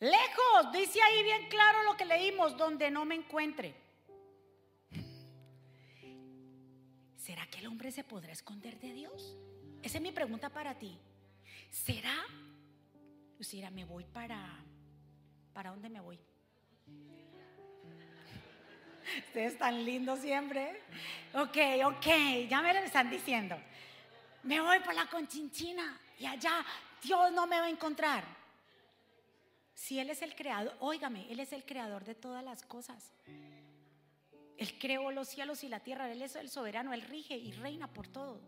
[0.00, 3.74] Lejos, dice ahí bien claro lo que leímos, donde no me encuentre.
[7.16, 9.36] ¿Será que el hombre se podrá esconder de Dios?
[9.82, 10.98] Esa es mi pregunta para ti.
[11.70, 12.26] ¿Será?
[13.38, 14.64] Lucira, me voy para...
[15.52, 16.18] ¿Para dónde me voy?
[19.28, 20.82] Ustedes están lindos siempre.
[21.34, 22.06] Ok, ok,
[22.48, 23.56] ya me lo están diciendo.
[24.42, 26.64] Me voy por la conchinchina y allá
[27.02, 28.24] Dios no me va a encontrar.
[29.74, 33.12] Si Él es el creador, óigame, Él es el creador de todas las cosas.
[34.56, 37.86] Él creó los cielos y la tierra, Él es el soberano, Él rige y reina
[37.86, 38.40] por todo.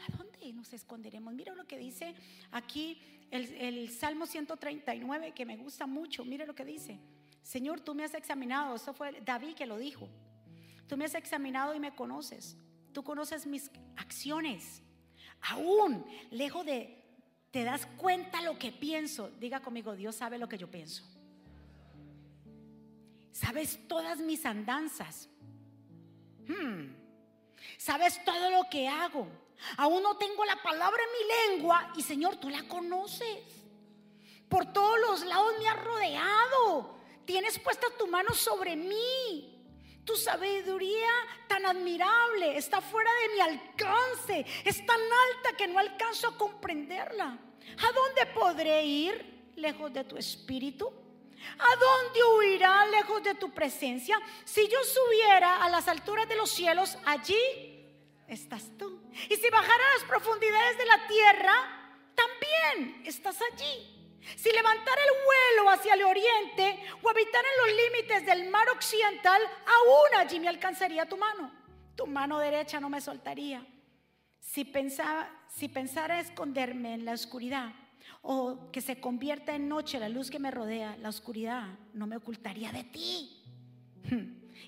[0.00, 1.34] ¿A dónde nos esconderemos?
[1.34, 2.14] Mira lo que dice
[2.50, 6.24] aquí el, el Salmo 139, que me gusta mucho.
[6.24, 6.98] Mira lo que dice.
[7.42, 8.76] Señor, tú me has examinado.
[8.76, 10.08] Eso fue David que lo dijo.
[10.86, 12.56] Tú me has examinado y me conoces.
[12.92, 14.82] Tú conoces mis acciones.
[15.40, 16.98] Aún lejos de
[17.50, 19.30] te das cuenta lo que pienso.
[19.38, 21.04] Diga conmigo, Dios sabe lo que yo pienso.
[23.32, 25.28] Sabes todas mis andanzas.
[26.46, 26.94] Hmm.
[27.76, 29.28] Sabes todo lo que hago.
[29.76, 33.58] Aún no tengo la palabra en mi lengua y Señor, tú la conoces.
[34.48, 36.98] Por todos los lados me has rodeado.
[37.24, 39.54] Tienes puesta tu mano sobre mí.
[40.04, 41.10] Tu sabiduría
[41.46, 44.46] tan admirable está fuera de mi alcance.
[44.64, 47.26] Es tan alta que no alcanzo a comprenderla.
[47.26, 50.90] ¿A dónde podré ir lejos de tu espíritu?
[51.58, 54.18] ¿A dónde huirá lejos de tu presencia?
[54.44, 57.36] Si yo subiera a las alturas de los cielos, allí
[58.26, 59.00] estás tú.
[59.28, 61.54] Y si bajara a las profundidades de la tierra,
[62.14, 63.98] también estás allí.
[64.36, 69.40] Si levantara el vuelo hacia el oriente o habitara en los límites del mar occidental,
[69.42, 71.52] aún allí me alcanzaría tu mano.
[71.96, 73.66] Tu mano derecha no me soltaría.
[74.40, 77.72] Si, pensaba, si pensara esconderme en la oscuridad
[78.22, 82.16] o que se convierta en noche la luz que me rodea, la oscuridad no me
[82.16, 83.44] ocultaría de ti.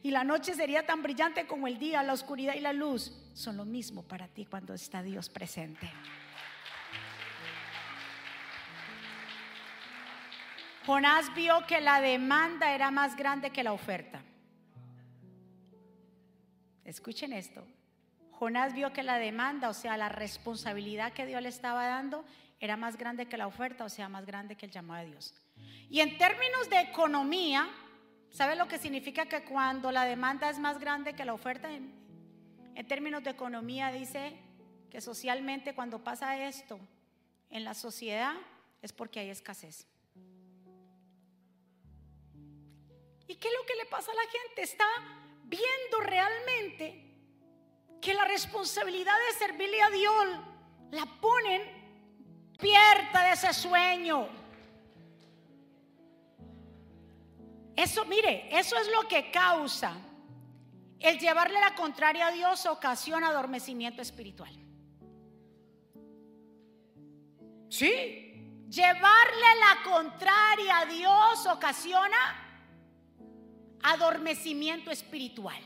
[0.03, 3.57] Y la noche sería tan brillante como el día, la oscuridad y la luz son
[3.57, 5.91] lo mismo para ti cuando está Dios presente.
[10.87, 14.23] Jonás vio que la demanda era más grande que la oferta.
[16.85, 17.65] Escuchen esto.
[18.33, 22.25] Jonás vio que la demanda, o sea, la responsabilidad que Dios le estaba dando,
[22.59, 25.35] era más grande que la oferta, o sea, más grande que el llamado de Dios.
[25.91, 27.69] Y en términos de economía,
[28.31, 31.71] ¿sabe lo que significa que cuando la demanda es más grande que la oferta?
[31.73, 31.99] En,
[32.89, 34.37] términos de economía dice
[34.91, 36.81] que socialmente cuando pasa esto
[37.51, 38.35] en la sociedad
[38.83, 39.87] es porque hay escasez.
[43.29, 44.63] ¿Y qué es lo que le pasa a la gente?
[44.63, 44.87] Está
[45.45, 47.15] viendo realmente
[48.01, 50.27] que la responsabilidad de servirle a Dios
[50.91, 51.63] la ponen
[52.59, 54.40] pierta de ese sueño.
[57.81, 59.97] Eso, mire, eso es lo que causa
[60.99, 64.53] el llevarle la contraria a Dios ocasiona adormecimiento espiritual.
[67.71, 72.19] Sí, llevarle la contraria a Dios ocasiona
[73.83, 75.63] adormecimiento espiritual.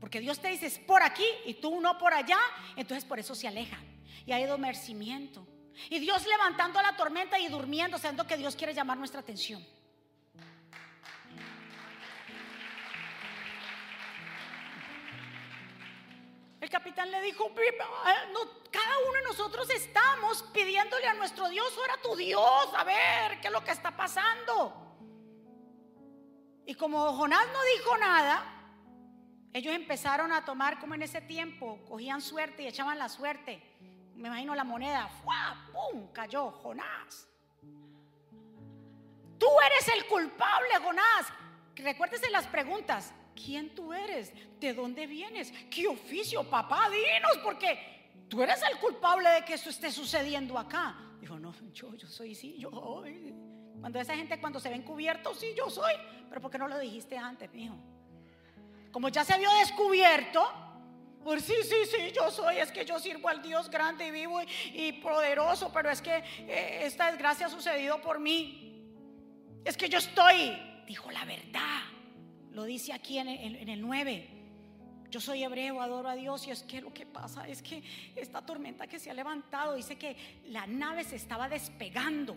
[0.00, 2.38] Porque Dios te dice, es por aquí y tú no por allá,
[2.74, 3.78] entonces por eso se aleja.
[4.26, 5.46] Y hay adormecimiento.
[5.90, 9.64] Y Dios levantando la tormenta y durmiendo, sabiendo que Dios quiere llamar nuestra atención.
[16.66, 17.48] El capitán le dijo,
[18.72, 23.46] cada uno de nosotros estamos pidiéndole a nuestro Dios, ora tu Dios, a ver qué
[23.46, 24.74] es lo que está pasando.
[26.66, 28.44] Y como Jonás no dijo nada,
[29.52, 33.62] ellos empezaron a tomar como en ese tiempo, cogían suerte y echaban la suerte.
[34.16, 35.68] Me imagino la moneda, ¡fua!
[35.72, 36.10] ¡pum!
[36.12, 37.28] cayó Jonás.
[39.38, 41.26] Tú eres el culpable, Jonás.
[41.76, 43.14] Recuérdese las preguntas.
[43.36, 44.32] ¿Quién tú eres?
[44.58, 45.52] ¿De dónde vienes?
[45.70, 46.88] ¿Qué oficio, papá?
[46.90, 47.78] Dinos, porque
[48.28, 50.96] tú eres el culpable de que eso esté sucediendo acá.
[51.20, 52.70] Dijo, no, yo, yo soy, sí, yo.
[53.80, 55.92] Cuando esa gente cuando se ven cubiertos, sí, yo soy.
[56.28, 57.76] Pero ¿por qué no lo dijiste antes, hijo?
[58.90, 60.42] Como ya se vio descubierto,
[61.22, 64.40] pues sí, sí, sí, yo soy, es que yo sirvo al Dios grande y vivo
[64.72, 68.84] y, poderoso, pero es que eh, esta desgracia ha sucedido por mí.
[69.64, 71.82] Es que yo estoy, dijo la verdad,
[72.56, 74.30] lo dice aquí en el, en el 9.
[75.10, 77.82] Yo soy hebreo, adoro a Dios y es que lo que pasa es que
[78.16, 82.34] esta tormenta que se ha levantado dice que la nave se estaba despegando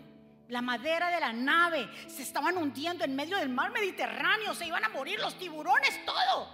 [0.48, 4.84] la madera de la nave, se estaban hundiendo en medio del mar Mediterráneo, se iban
[4.84, 6.48] a morir los tiburones, todo.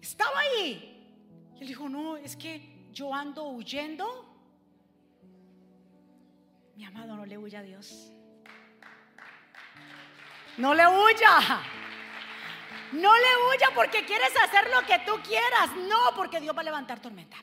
[0.00, 1.52] Estaba ahí.
[1.56, 4.06] Y él dijo, no, es que yo ando huyendo.
[6.74, 8.10] Mi amado, no le huya a Dios.
[10.56, 11.60] No le huya.
[12.92, 15.70] No le huya porque quieres hacer lo que tú quieras.
[15.88, 17.36] No, porque Dios va a levantar tormenta.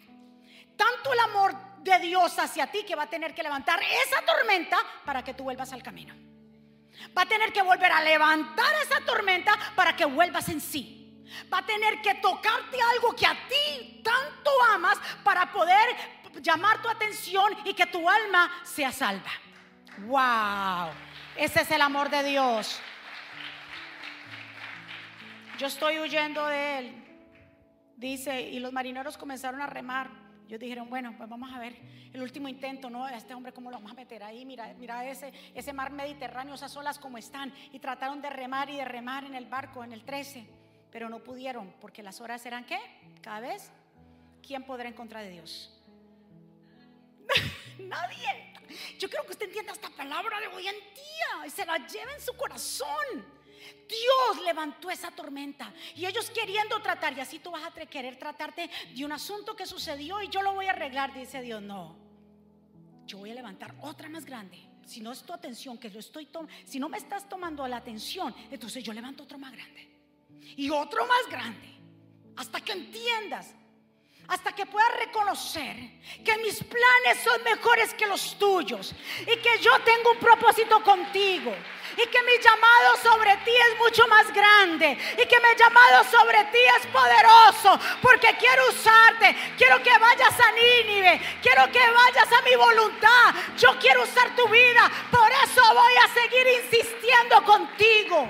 [0.75, 4.77] Tanto el amor de Dios hacia ti que va a tener que levantar esa tormenta
[5.05, 6.15] para que tú vuelvas al camino.
[7.17, 11.25] Va a tener que volver a levantar esa tormenta para que vuelvas en sí.
[11.51, 15.95] Va a tener que tocarte algo que a ti tanto amas para poder
[16.41, 19.31] llamar tu atención y que tu alma sea salva.
[19.99, 20.91] Wow,
[21.35, 22.79] ese es el amor de Dios.
[25.61, 27.03] Yo estoy huyendo de él.
[27.95, 30.09] Dice, y los marineros comenzaron a remar.
[30.47, 31.77] Ellos dijeron, bueno, pues vamos a ver
[32.11, 33.07] el último intento, ¿no?
[33.07, 34.43] Este hombre, ¿cómo lo vamos a meter ahí?
[34.43, 37.53] Mira, mira ese, ese mar Mediterráneo, esas olas como están.
[37.71, 40.47] Y trataron de remar y de remar en el barco, en el 13,
[40.91, 42.79] pero no pudieron, porque las horas eran ¿qué?
[43.21, 43.71] Cada vez,
[44.41, 45.79] ¿quién podrá en contra de Dios?
[47.77, 48.55] Nadie.
[48.97, 52.13] Yo creo que usted entienda esta palabra de hoy en día y se la lleva
[52.15, 53.40] en su corazón.
[53.87, 58.69] Dios levantó esa tormenta y ellos queriendo tratar, y así tú vas a querer tratarte
[58.95, 61.97] de un asunto que sucedió y yo lo voy a arreglar, dice Dios, no,
[63.05, 64.67] yo voy a levantar otra más grande.
[64.85, 66.27] Si no es tu atención, que lo estoy
[66.65, 69.89] si no me estás tomando la atención, entonces yo levanto otro más grande
[70.57, 71.69] y otro más grande,
[72.35, 73.53] hasta que entiendas
[74.31, 75.75] hasta que puedas reconocer
[76.23, 81.53] que mis planes son mejores que los tuyos y que yo tengo un propósito contigo
[81.97, 86.45] y que mi llamado sobre ti es mucho más grande y que mi llamado sobre
[86.45, 92.41] ti es poderoso porque quiero usarte, quiero que vayas a Nínive, quiero que vayas a
[92.43, 98.29] mi voluntad, yo quiero usar tu vida, por eso voy a seguir insistiendo contigo.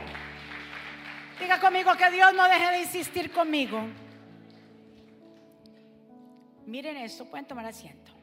[1.39, 3.87] Diga conmigo que Dios no deje de insistir conmigo.
[6.71, 8.13] Miren esto, pueden tomar asiento.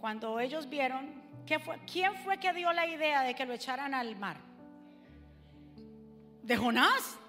[0.00, 1.22] Cuando ellos vieron,
[1.64, 4.38] fue, ¿quién fue que dio la idea de que lo echaran al mar?
[6.42, 7.20] ¿De Jonás?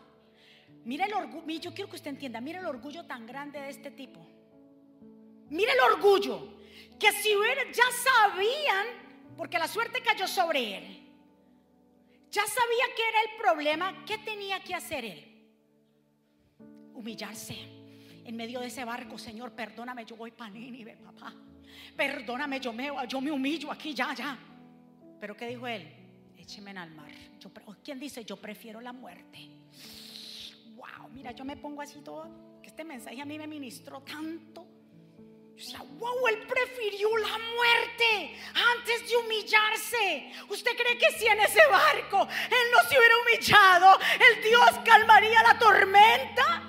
[0.85, 3.91] Mire el orgullo, yo quiero que usted entienda, mire el orgullo tan grande de este
[3.91, 4.25] tipo.
[5.51, 6.57] Mire el orgullo,
[6.99, 7.29] que si
[7.73, 8.87] ya sabían,
[9.37, 10.83] porque la suerte cayó sobre él,
[12.31, 15.47] ya sabía que era el problema, ¿qué tenía que hacer él?
[16.95, 17.76] Humillarse
[18.27, 21.33] en medio de ese barco, Señor, perdóname, yo voy para Nínive, papá.
[21.95, 24.37] Perdóname, yo me, yo me humillo aquí, ya, ya.
[25.17, 25.87] Pero ¿qué dijo él?
[26.35, 27.09] Écheme al mar.
[27.39, 27.49] Yo,
[27.81, 28.25] ¿Quién dice?
[28.25, 29.49] Yo prefiero la muerte.
[30.75, 34.67] Wow, mira, yo me pongo así todo, que este mensaje a mí me ministró tanto.
[35.55, 38.35] Yo decía, wow, él prefirió la muerte
[38.75, 40.31] antes de humillarse.
[40.49, 45.41] ¿Usted cree que si en ese barco él no se hubiera humillado, el Dios calmaría
[45.43, 46.66] la tormenta?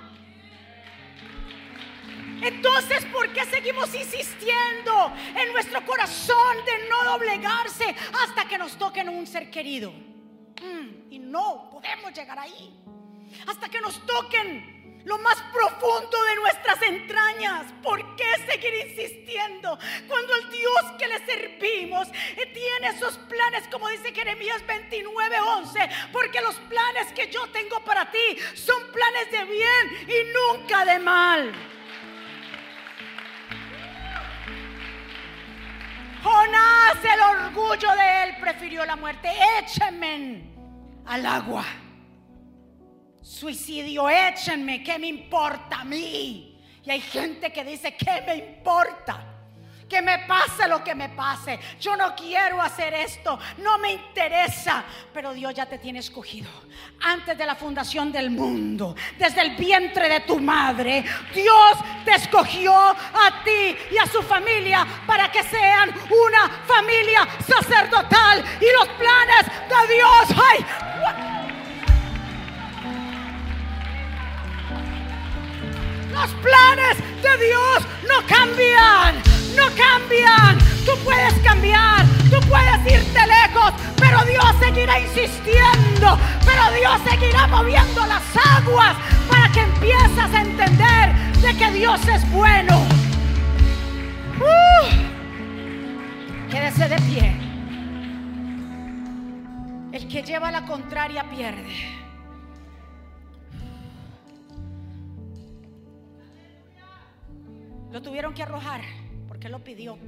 [2.42, 9.08] Entonces, ¿por qué seguimos insistiendo en nuestro corazón de no doblegarse hasta que nos toquen
[9.08, 9.90] un ser querido?
[9.90, 12.74] Mm, y no podemos llegar ahí.
[13.46, 17.66] Hasta que nos toquen lo más profundo de nuestras entrañas.
[17.82, 22.08] ¿Por qué seguir insistiendo cuando el Dios que le servimos
[22.52, 25.90] tiene esos planes, como dice Jeremías 29, 11?
[26.12, 30.98] Porque los planes que yo tengo para ti son planes de bien y nunca de
[30.98, 31.77] mal.
[36.28, 39.30] Jonás, el orgullo de él, prefirió la muerte.
[39.58, 40.42] Échenme
[41.06, 41.64] al agua.
[43.22, 44.82] Suicidio, échenme.
[44.82, 46.60] ¿Qué me importa a mí?
[46.84, 49.27] Y hay gente que dice, ¿qué me importa?
[49.88, 51.58] Que me pase lo que me pase.
[51.80, 56.48] Yo no quiero hacer esto, no me interesa, pero Dios ya te tiene escogido.
[57.00, 62.74] Antes de la fundación del mundo, desde el vientre de tu madre, Dios te escogió
[62.74, 69.46] a ti y a su familia para que sean una familia sacerdotal y los planes
[69.68, 70.42] de Dios.
[70.50, 70.87] ¡Ay!
[76.20, 79.28] Los planes de Dios no cambian
[79.58, 80.58] no cambian.
[80.86, 88.06] Tú puedes cambiar, tú puedes irte lejos, pero Dios seguirá insistiendo, pero Dios seguirá moviendo
[88.06, 88.22] las
[88.56, 88.96] aguas
[89.28, 92.78] para que empieces a entender de que Dios es bueno.
[94.40, 94.88] Uh,
[96.50, 97.36] quédese de pie.
[99.92, 101.97] El que lleva la contraria pierde.
[107.90, 108.82] Lo tuvieron que arrojar
[109.26, 109.98] porque lo pidió.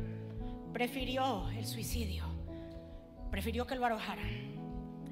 [0.72, 2.24] Prefirió el suicidio.
[3.31, 4.60] Prefirió que lo arrojaran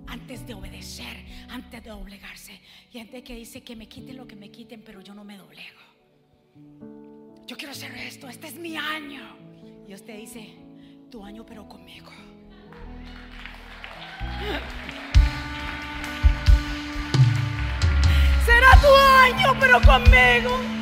[0.09, 2.61] antes de obedecer, antes de doblegarse.
[2.93, 5.37] Y antes que dice que me quiten lo que me quiten, pero yo no me
[5.37, 5.81] doblego.
[7.47, 9.23] Yo quiero hacer esto, este es mi año.
[9.87, 10.55] Y usted dice,
[11.11, 12.11] tu año pero conmigo.
[18.45, 20.78] Será tu año pero conmigo.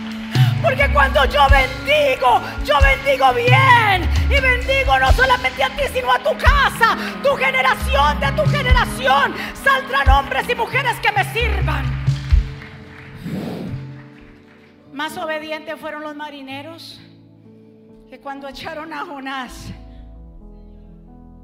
[0.63, 4.09] Porque cuando yo bendigo, yo bendigo bien.
[4.31, 9.35] Y bendigo no solamente a ti, sino a tu casa, tu generación, de tu generación.
[9.63, 11.85] Saldrán hombres y mujeres que me sirvan.
[14.93, 17.01] Más obedientes fueron los marineros
[18.09, 19.73] que cuando echaron a Jonás.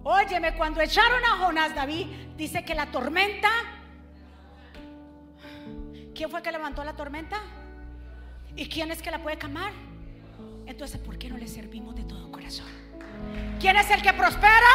[0.05, 2.07] Óyeme, cuando echaron a Jonás, David
[2.37, 3.51] dice que la tormenta.
[6.15, 7.41] ¿Quién fue que levantó la tormenta?
[8.57, 9.73] ¿Y quién es que la puede calmar?
[10.67, 12.67] Entonces, ¿por qué no le servimos de todo corazón?
[13.61, 14.73] ¿Quién es el que prospera?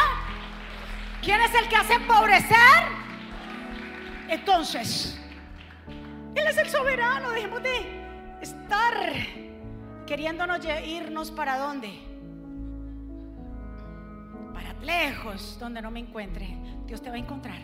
[1.22, 2.58] ¿Quién es el que hace empobrecer?
[4.30, 5.20] Entonces,
[6.36, 7.32] Él es el soberano.
[7.32, 8.94] Dejemos de estar
[10.06, 12.00] queriéndonos irnos para dónde.
[14.54, 16.58] Para lejos, donde no me encuentre.
[16.86, 17.60] Dios te va a encontrar.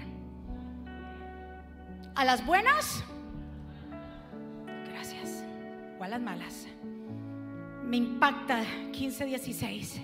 [2.16, 3.03] A las buenas
[6.08, 6.68] las malas.
[7.84, 10.01] Me impacta 15:16.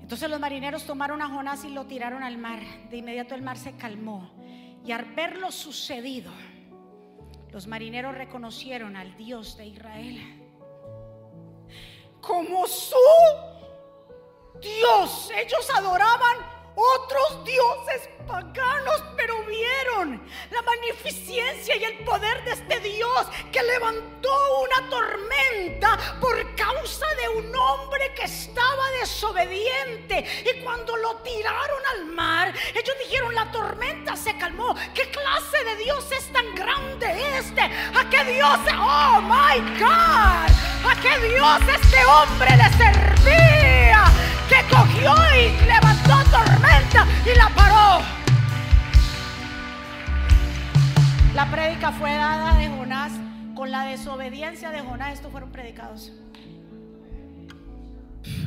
[0.00, 2.60] Entonces los marineros tomaron a Jonás y lo tiraron al mar.
[2.90, 4.30] De inmediato el mar se calmó.
[4.84, 6.30] Y al ver lo sucedido,
[7.50, 10.40] los marineros reconocieron al Dios de Israel
[12.26, 12.96] como su
[14.60, 15.30] Dios.
[15.36, 20.20] Ellos adoraban otros dioses paganos, pero vieron
[20.50, 27.28] la magnificencia y el poder de este Dios que levantó una tormenta por causa de
[27.28, 30.24] un hombre que estaba desobediente.
[30.44, 34.74] Y cuando lo tiraron al mar, ellos dijeron, la tormenta se calmó.
[34.94, 37.62] ¿Qué clase de Dios es tan grande este?
[37.62, 38.58] ¿A qué Dios?
[38.78, 40.50] Oh, my God.
[40.86, 43.53] ¿A qué Dios este hombre le servía?
[44.48, 48.04] Que cogió y levantó tormenta y la paró.
[51.34, 53.12] La prédica fue dada de Jonás.
[53.54, 56.12] Con la desobediencia de Jonás, estos fueron predicados.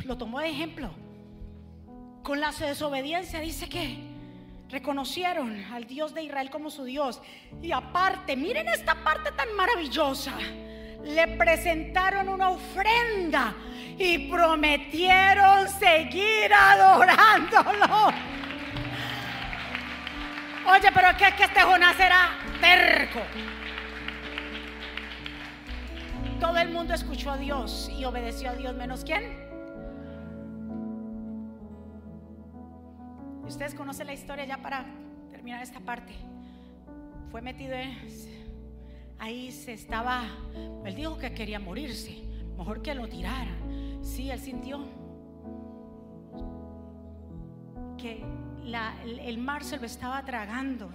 [0.04, 0.90] Lo tomó de ejemplo.
[2.22, 3.98] Con la desobediencia dice que
[4.68, 7.20] reconocieron al Dios de Israel como su Dios.
[7.62, 10.32] Y aparte, miren esta parte tan maravillosa.
[11.08, 13.54] Le presentaron una ofrenda
[13.98, 18.12] y prometieron seguir adorándolo.
[20.66, 22.28] Oye, pero ¿qué es que este Jonás era
[22.60, 23.20] terco?
[26.38, 29.48] Todo el mundo escuchó a Dios y obedeció a Dios, menos quién?
[33.44, 34.84] Ustedes conocen la historia ya para
[35.30, 36.12] terminar esta parte.
[37.30, 37.96] Fue metido en,
[39.18, 40.24] ahí se estaba,
[40.84, 42.22] él dijo que quería morirse,
[42.56, 43.98] mejor que lo tiraran.
[44.02, 44.86] Sí, él sintió
[47.96, 48.22] que
[49.24, 50.90] el, mar se lo estaba tragando,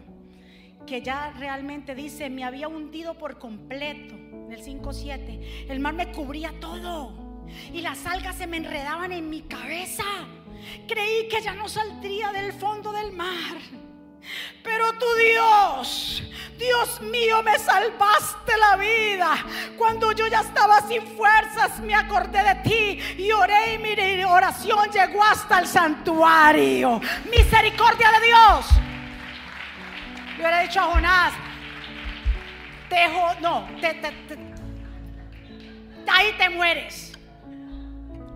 [0.85, 6.11] que ya realmente dice, me había hundido por completo, en el 5.7, el mar me
[6.11, 10.03] cubría todo y las algas se me enredaban en mi cabeza.
[10.87, 13.82] Creí que ya no saldría del fondo del mar.
[14.63, 16.23] Pero tu Dios,
[16.57, 19.45] Dios mío, me salvaste la vida.
[19.77, 24.89] Cuando yo ya estaba sin fuerzas, me acordé de ti y oré y mi oración
[24.91, 27.01] llegó hasta el santuario.
[27.29, 28.65] Misericordia de Dios.
[30.29, 31.33] Yo hubiera dicho a Jonás,
[33.41, 33.67] no,
[36.11, 37.13] ahí te mueres.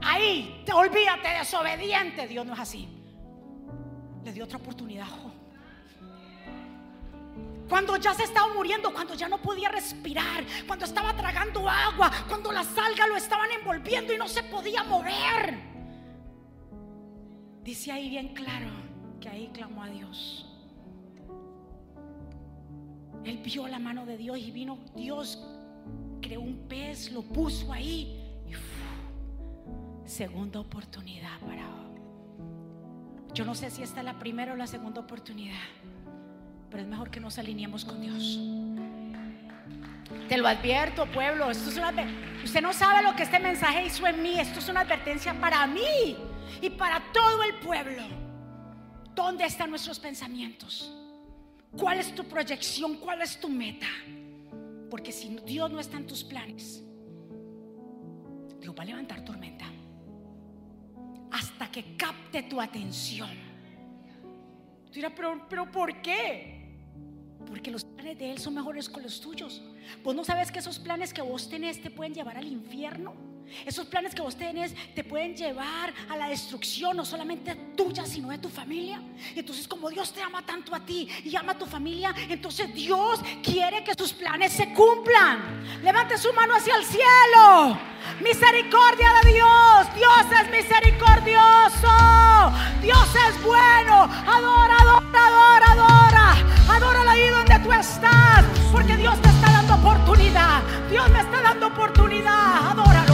[0.01, 2.27] Ahí, te olvídate, desobediente.
[2.27, 2.87] Dios no es así.
[4.23, 5.07] Le dio otra oportunidad.
[7.69, 12.51] Cuando ya se estaba muriendo, cuando ya no podía respirar, cuando estaba tragando agua, cuando
[12.51, 15.57] las algas lo estaban envolviendo y no se podía mover.
[17.63, 18.69] Dice ahí bien claro
[19.19, 20.45] que ahí clamó a Dios.
[23.25, 25.43] Él vio la mano de Dios y vino Dios,
[26.21, 28.23] creó un pez, lo puso ahí
[30.07, 31.67] segunda oportunidad para
[33.33, 35.57] Yo no sé si esta es la primera o la segunda oportunidad.
[36.69, 38.39] Pero es mejor que nos alineemos con Dios.
[40.27, 41.49] Te lo advierto, pueblo.
[41.49, 41.93] Esto es una,
[42.43, 44.39] usted no sabe lo que este mensaje hizo en mí.
[44.39, 46.17] Esto es una advertencia para mí
[46.61, 48.03] y para todo el pueblo.
[49.15, 50.93] ¿Dónde están nuestros pensamientos?
[51.77, 52.97] ¿Cuál es tu proyección?
[52.97, 53.87] ¿Cuál es tu meta?
[54.89, 56.83] Porque si Dios no está en tus planes,
[58.59, 59.65] Dios va a levantar tormenta
[61.31, 63.46] hasta que capte tu atención.
[65.15, 66.75] Pero, pero ¿por qué?
[67.45, 69.61] Porque los planes de Él son mejores que los tuyos.
[70.03, 73.26] Vos no sabes que esos planes que vos tenés te pueden llevar al infierno.
[73.65, 78.29] Esos planes que vos tenés te pueden llevar a la destrucción, no solamente tuya, sino
[78.29, 79.01] de tu familia.
[79.35, 83.19] Entonces como Dios te ama tanto a ti y ama a tu familia, entonces Dios
[83.43, 85.81] quiere que sus planes se cumplan.
[85.83, 87.77] Levante su mano hacia el cielo.
[88.21, 89.95] Misericordia de Dios.
[89.95, 91.87] Dios es misericordioso.
[92.81, 94.03] Dios es bueno.
[94.03, 96.35] Adora, adora, adora, adora.
[96.69, 98.45] Adóralo ahí donde tú estás.
[98.71, 100.61] Porque Dios te está dando oportunidad.
[100.89, 102.71] Dios me está dando oportunidad.
[102.71, 103.06] Adóralo,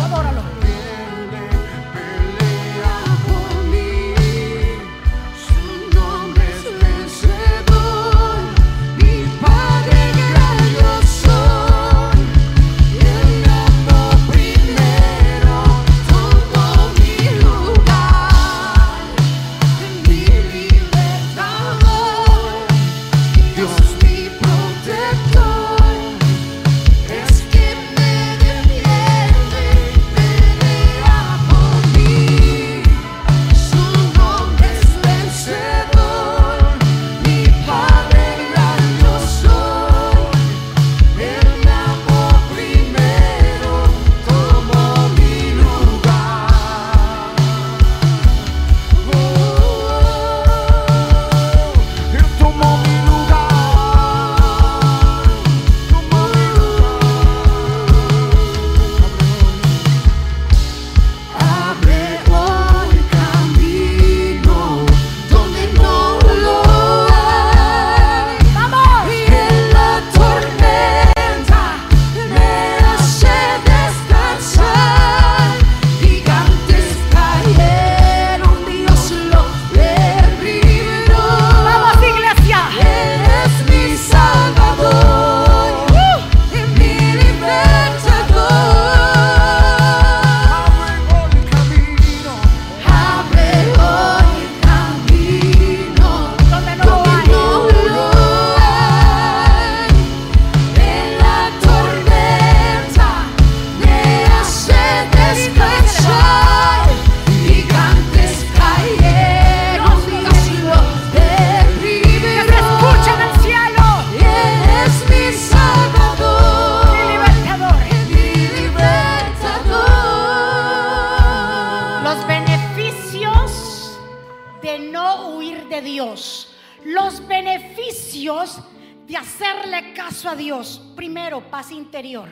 [126.85, 128.59] Los beneficios
[129.07, 130.81] de hacerle caso a Dios.
[130.95, 132.29] Primero, paz interior.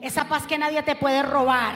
[0.00, 1.74] Esa paz que nadie te puede robar.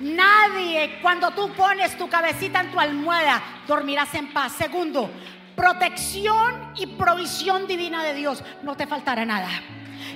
[0.00, 4.52] Nadie, cuando tú pones tu cabecita en tu almohada, dormirás en paz.
[4.52, 5.10] Segundo,
[5.54, 8.42] protección y provisión divina de Dios.
[8.62, 9.48] No te faltará nada.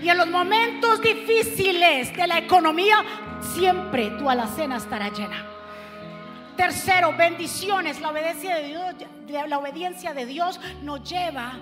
[0.03, 3.03] Y en los momentos difíciles de la economía,
[3.55, 5.60] siempre tu alacena estará llena.
[6.61, 8.03] Tercero, bendiciones.
[8.03, 8.95] La obediencia de Dios,
[9.49, 11.55] la obediencia de Dios nos lleva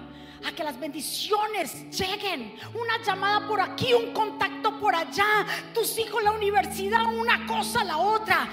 [0.45, 2.57] a que las bendiciones lleguen.
[2.75, 7.97] Una llamada por aquí, un contacto por allá, tus hijos la universidad, una cosa la
[7.99, 8.49] otra.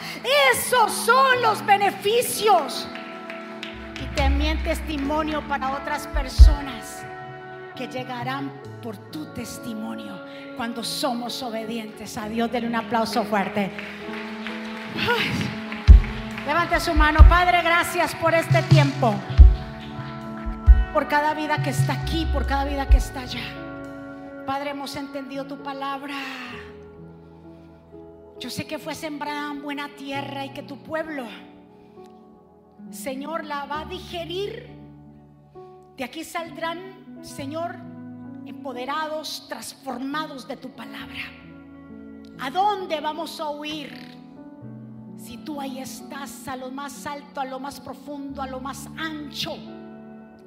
[0.53, 2.87] Esos son los beneficios.
[3.99, 7.03] Y también testimonio para otras personas
[7.75, 8.51] que llegarán
[8.83, 10.23] por tu testimonio
[10.55, 12.51] cuando somos obedientes a Dios.
[12.51, 13.71] Denle un aplauso fuerte.
[14.95, 15.64] Ay.
[16.45, 19.15] Levante su mano, Padre, gracias por este tiempo,
[20.93, 23.41] por cada vida que está aquí, por cada vida que está allá.
[24.45, 26.13] Padre, hemos entendido tu palabra.
[28.39, 31.25] Yo sé que fue sembrada en buena tierra y que tu pueblo,
[32.91, 34.69] Señor, la va a digerir.
[35.97, 37.75] De aquí saldrán, Señor,
[38.45, 41.23] empoderados, transformados de tu palabra.
[42.39, 44.14] ¿A dónde vamos a huir?
[45.25, 48.87] Si tú ahí estás, a lo más alto, a lo más profundo, a lo más
[48.95, 49.57] ancho,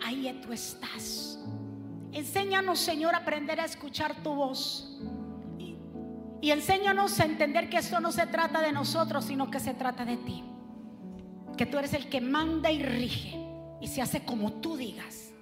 [0.04, 1.40] ahí tú estás.
[2.12, 5.00] Enséñanos, Señor, a aprender a escuchar tu voz.
[6.40, 10.04] Y, enséñanos a entender que esto no se trata de nosotros, sino que se trata
[10.04, 10.44] de ti.
[11.56, 13.36] Que tú eres el que manda y rige
[13.80, 15.32] y se hace como tú digas.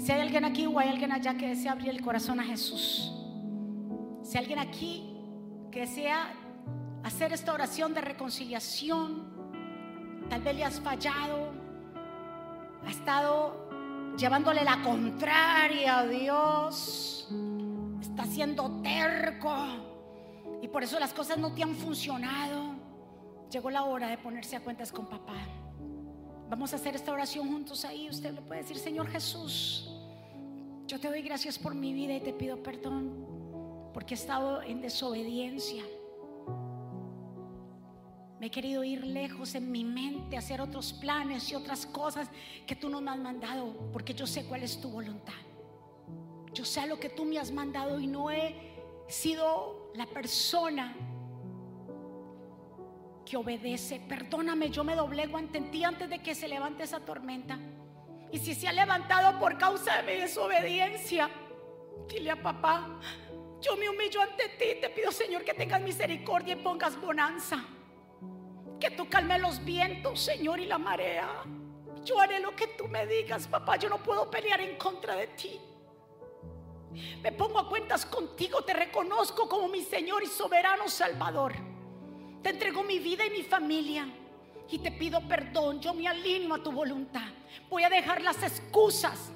[0.00, 3.12] Si hay alguien aquí o hay alguien allá que desea abrir el corazón a Jesús.
[4.24, 5.16] Si hay alguien aquí
[5.70, 6.39] que desea
[7.02, 9.24] hacer esta oración de reconciliación,
[10.28, 11.52] tal vez le has fallado,
[12.84, 13.70] ha estado
[14.16, 17.28] llevándole la contraria a Dios,
[18.00, 19.54] está siendo terco
[20.62, 22.74] y por eso las cosas no te han funcionado.
[23.50, 25.38] Llegó la hora de ponerse a cuentas con papá.
[26.48, 28.08] Vamos a hacer esta oración juntos ahí.
[28.08, 29.90] Usted le puede decir, Señor Jesús,
[30.86, 33.26] yo te doy gracias por mi vida y te pido perdón
[33.92, 35.82] porque he estado en desobediencia.
[38.40, 42.30] Me he querido ir lejos en mi mente, hacer otros planes y otras cosas
[42.66, 45.34] que tú no me has mandado, porque yo sé cuál es tu voluntad.
[46.54, 48.54] Yo sé lo que tú me has mandado y no he
[49.08, 50.96] sido la persona
[53.26, 54.00] que obedece.
[54.08, 57.58] Perdóname, yo me doblego ante ti antes de que se levante esa tormenta.
[58.32, 61.28] Y si se ha levantado por causa de mi desobediencia,
[62.08, 63.00] dile a papá,
[63.60, 67.66] yo me humillo ante ti, te pido Señor que tengas misericordia y pongas bonanza.
[68.80, 71.44] Que tú calmes los vientos, Señor, y la marea.
[72.04, 73.76] Yo haré lo que tú me digas, papá.
[73.76, 75.60] Yo no puedo pelear en contra de ti.
[77.22, 81.54] Me pongo a cuentas contigo, te reconozco como mi Señor y soberano Salvador.
[82.42, 84.08] Te entrego mi vida y mi familia
[84.68, 85.80] y te pido perdón.
[85.80, 87.28] Yo me alineo a tu voluntad.
[87.68, 89.30] Voy a dejar las excusas,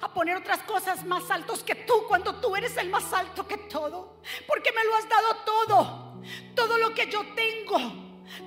[0.00, 3.56] a poner otras cosas más altos que tú cuando tú eres el más alto que
[3.56, 4.16] todo.
[4.46, 6.22] Porque me lo has dado todo.
[6.54, 7.78] Todo lo que yo tengo,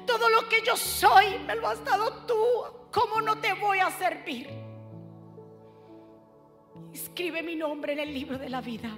[0.05, 2.35] todo lo que yo soy, me lo has dado tú.
[2.91, 4.49] ¿Cómo no te voy a servir?
[6.93, 8.95] Escribe mi nombre en el libro de la vida,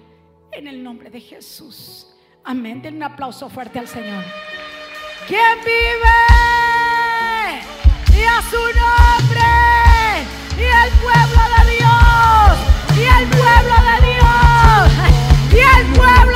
[0.52, 2.08] en el nombre de Jesús.
[2.44, 2.82] Amén.
[2.82, 4.24] Den un aplauso fuerte al Señor.
[5.28, 6.16] ¿Quién vive?
[8.16, 9.42] Y a su nombre.
[10.58, 12.54] Y el pueblo de Dios.
[12.96, 14.88] Y el pueblo de Dios.
[15.52, 16.35] Y el pueblo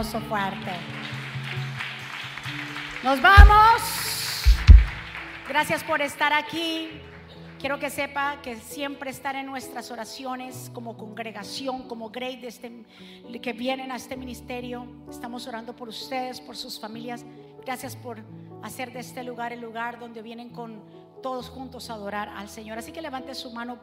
[0.00, 0.70] aplauso fuerte.
[3.04, 3.82] Nos vamos.
[5.46, 6.88] Gracias por estar aquí.
[7.58, 12.72] Quiero que sepa que siempre estar en nuestras oraciones como congregación, como grade de este,
[13.42, 14.86] que vienen a este ministerio.
[15.10, 17.26] Estamos orando por ustedes, por sus familias.
[17.66, 18.22] Gracias por
[18.62, 20.82] hacer de este lugar el lugar donde vienen con
[21.22, 22.78] todos juntos a adorar al Señor.
[22.78, 23.78] Así que levante su mano.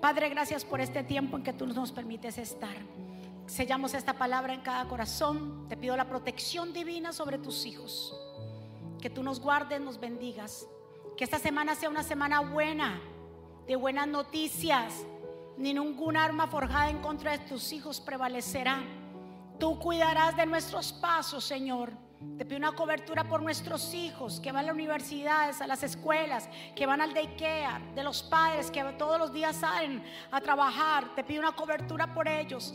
[0.00, 2.74] Padre, gracias por este tiempo en que tú nos permites estar.
[3.50, 5.66] Sellamos esta palabra en cada corazón.
[5.68, 8.14] Te pido la protección divina sobre tus hijos.
[9.00, 10.68] Que tú nos guardes, nos bendigas.
[11.16, 13.02] Que esta semana sea una semana buena,
[13.66, 15.04] de buenas noticias.
[15.56, 18.84] Ni ninguna arma forjada en contra de tus hijos prevalecerá.
[19.58, 21.92] Tú cuidarás de nuestros pasos, Señor.
[22.38, 26.48] Te pido una cobertura por nuestros hijos que van a las universidades, a las escuelas,
[26.76, 31.16] que van al daycare, de los padres que todos los días salen a trabajar.
[31.16, 32.72] Te pido una cobertura por ellos.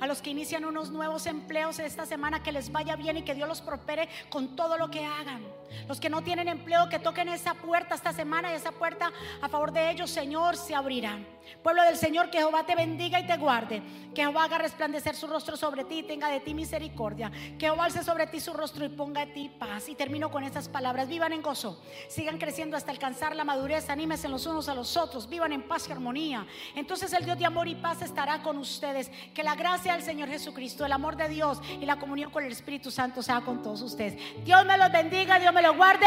[0.00, 3.34] A los que inician unos nuevos empleos esta semana, que les vaya bien y que
[3.34, 5.44] Dios los prospere con todo lo que hagan.
[5.86, 9.48] Los que no tienen empleo, que toquen esa puerta esta semana y esa puerta a
[9.48, 11.18] favor de ellos, Señor, se abrirá.
[11.62, 13.82] Pueblo del Señor, que Jehová te bendiga y te guarde.
[14.14, 17.30] Que Jehová haga resplandecer su rostro sobre ti y tenga de ti misericordia.
[17.58, 19.88] Que Jehová alce sobre ti su rostro y ponga de ti paz.
[19.88, 21.08] Y termino con estas palabras.
[21.08, 21.82] Vivan en gozo.
[22.08, 23.88] Sigan creciendo hasta alcanzar la madurez.
[23.90, 25.28] Anímense los unos a los otros.
[25.28, 26.46] Vivan en paz y armonía.
[26.74, 29.10] Entonces el Dios de amor y paz estará con ustedes.
[29.34, 32.52] Que la gracia del Señor Jesucristo, el amor de Dios y la comunión con el
[32.52, 34.18] Espíritu Santo sea con todos ustedes.
[34.44, 36.06] Dios me los bendiga, Dios me los guarde.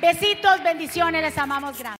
[0.00, 1.78] Besitos, bendiciones, les amamos.
[1.78, 1.98] Gracias.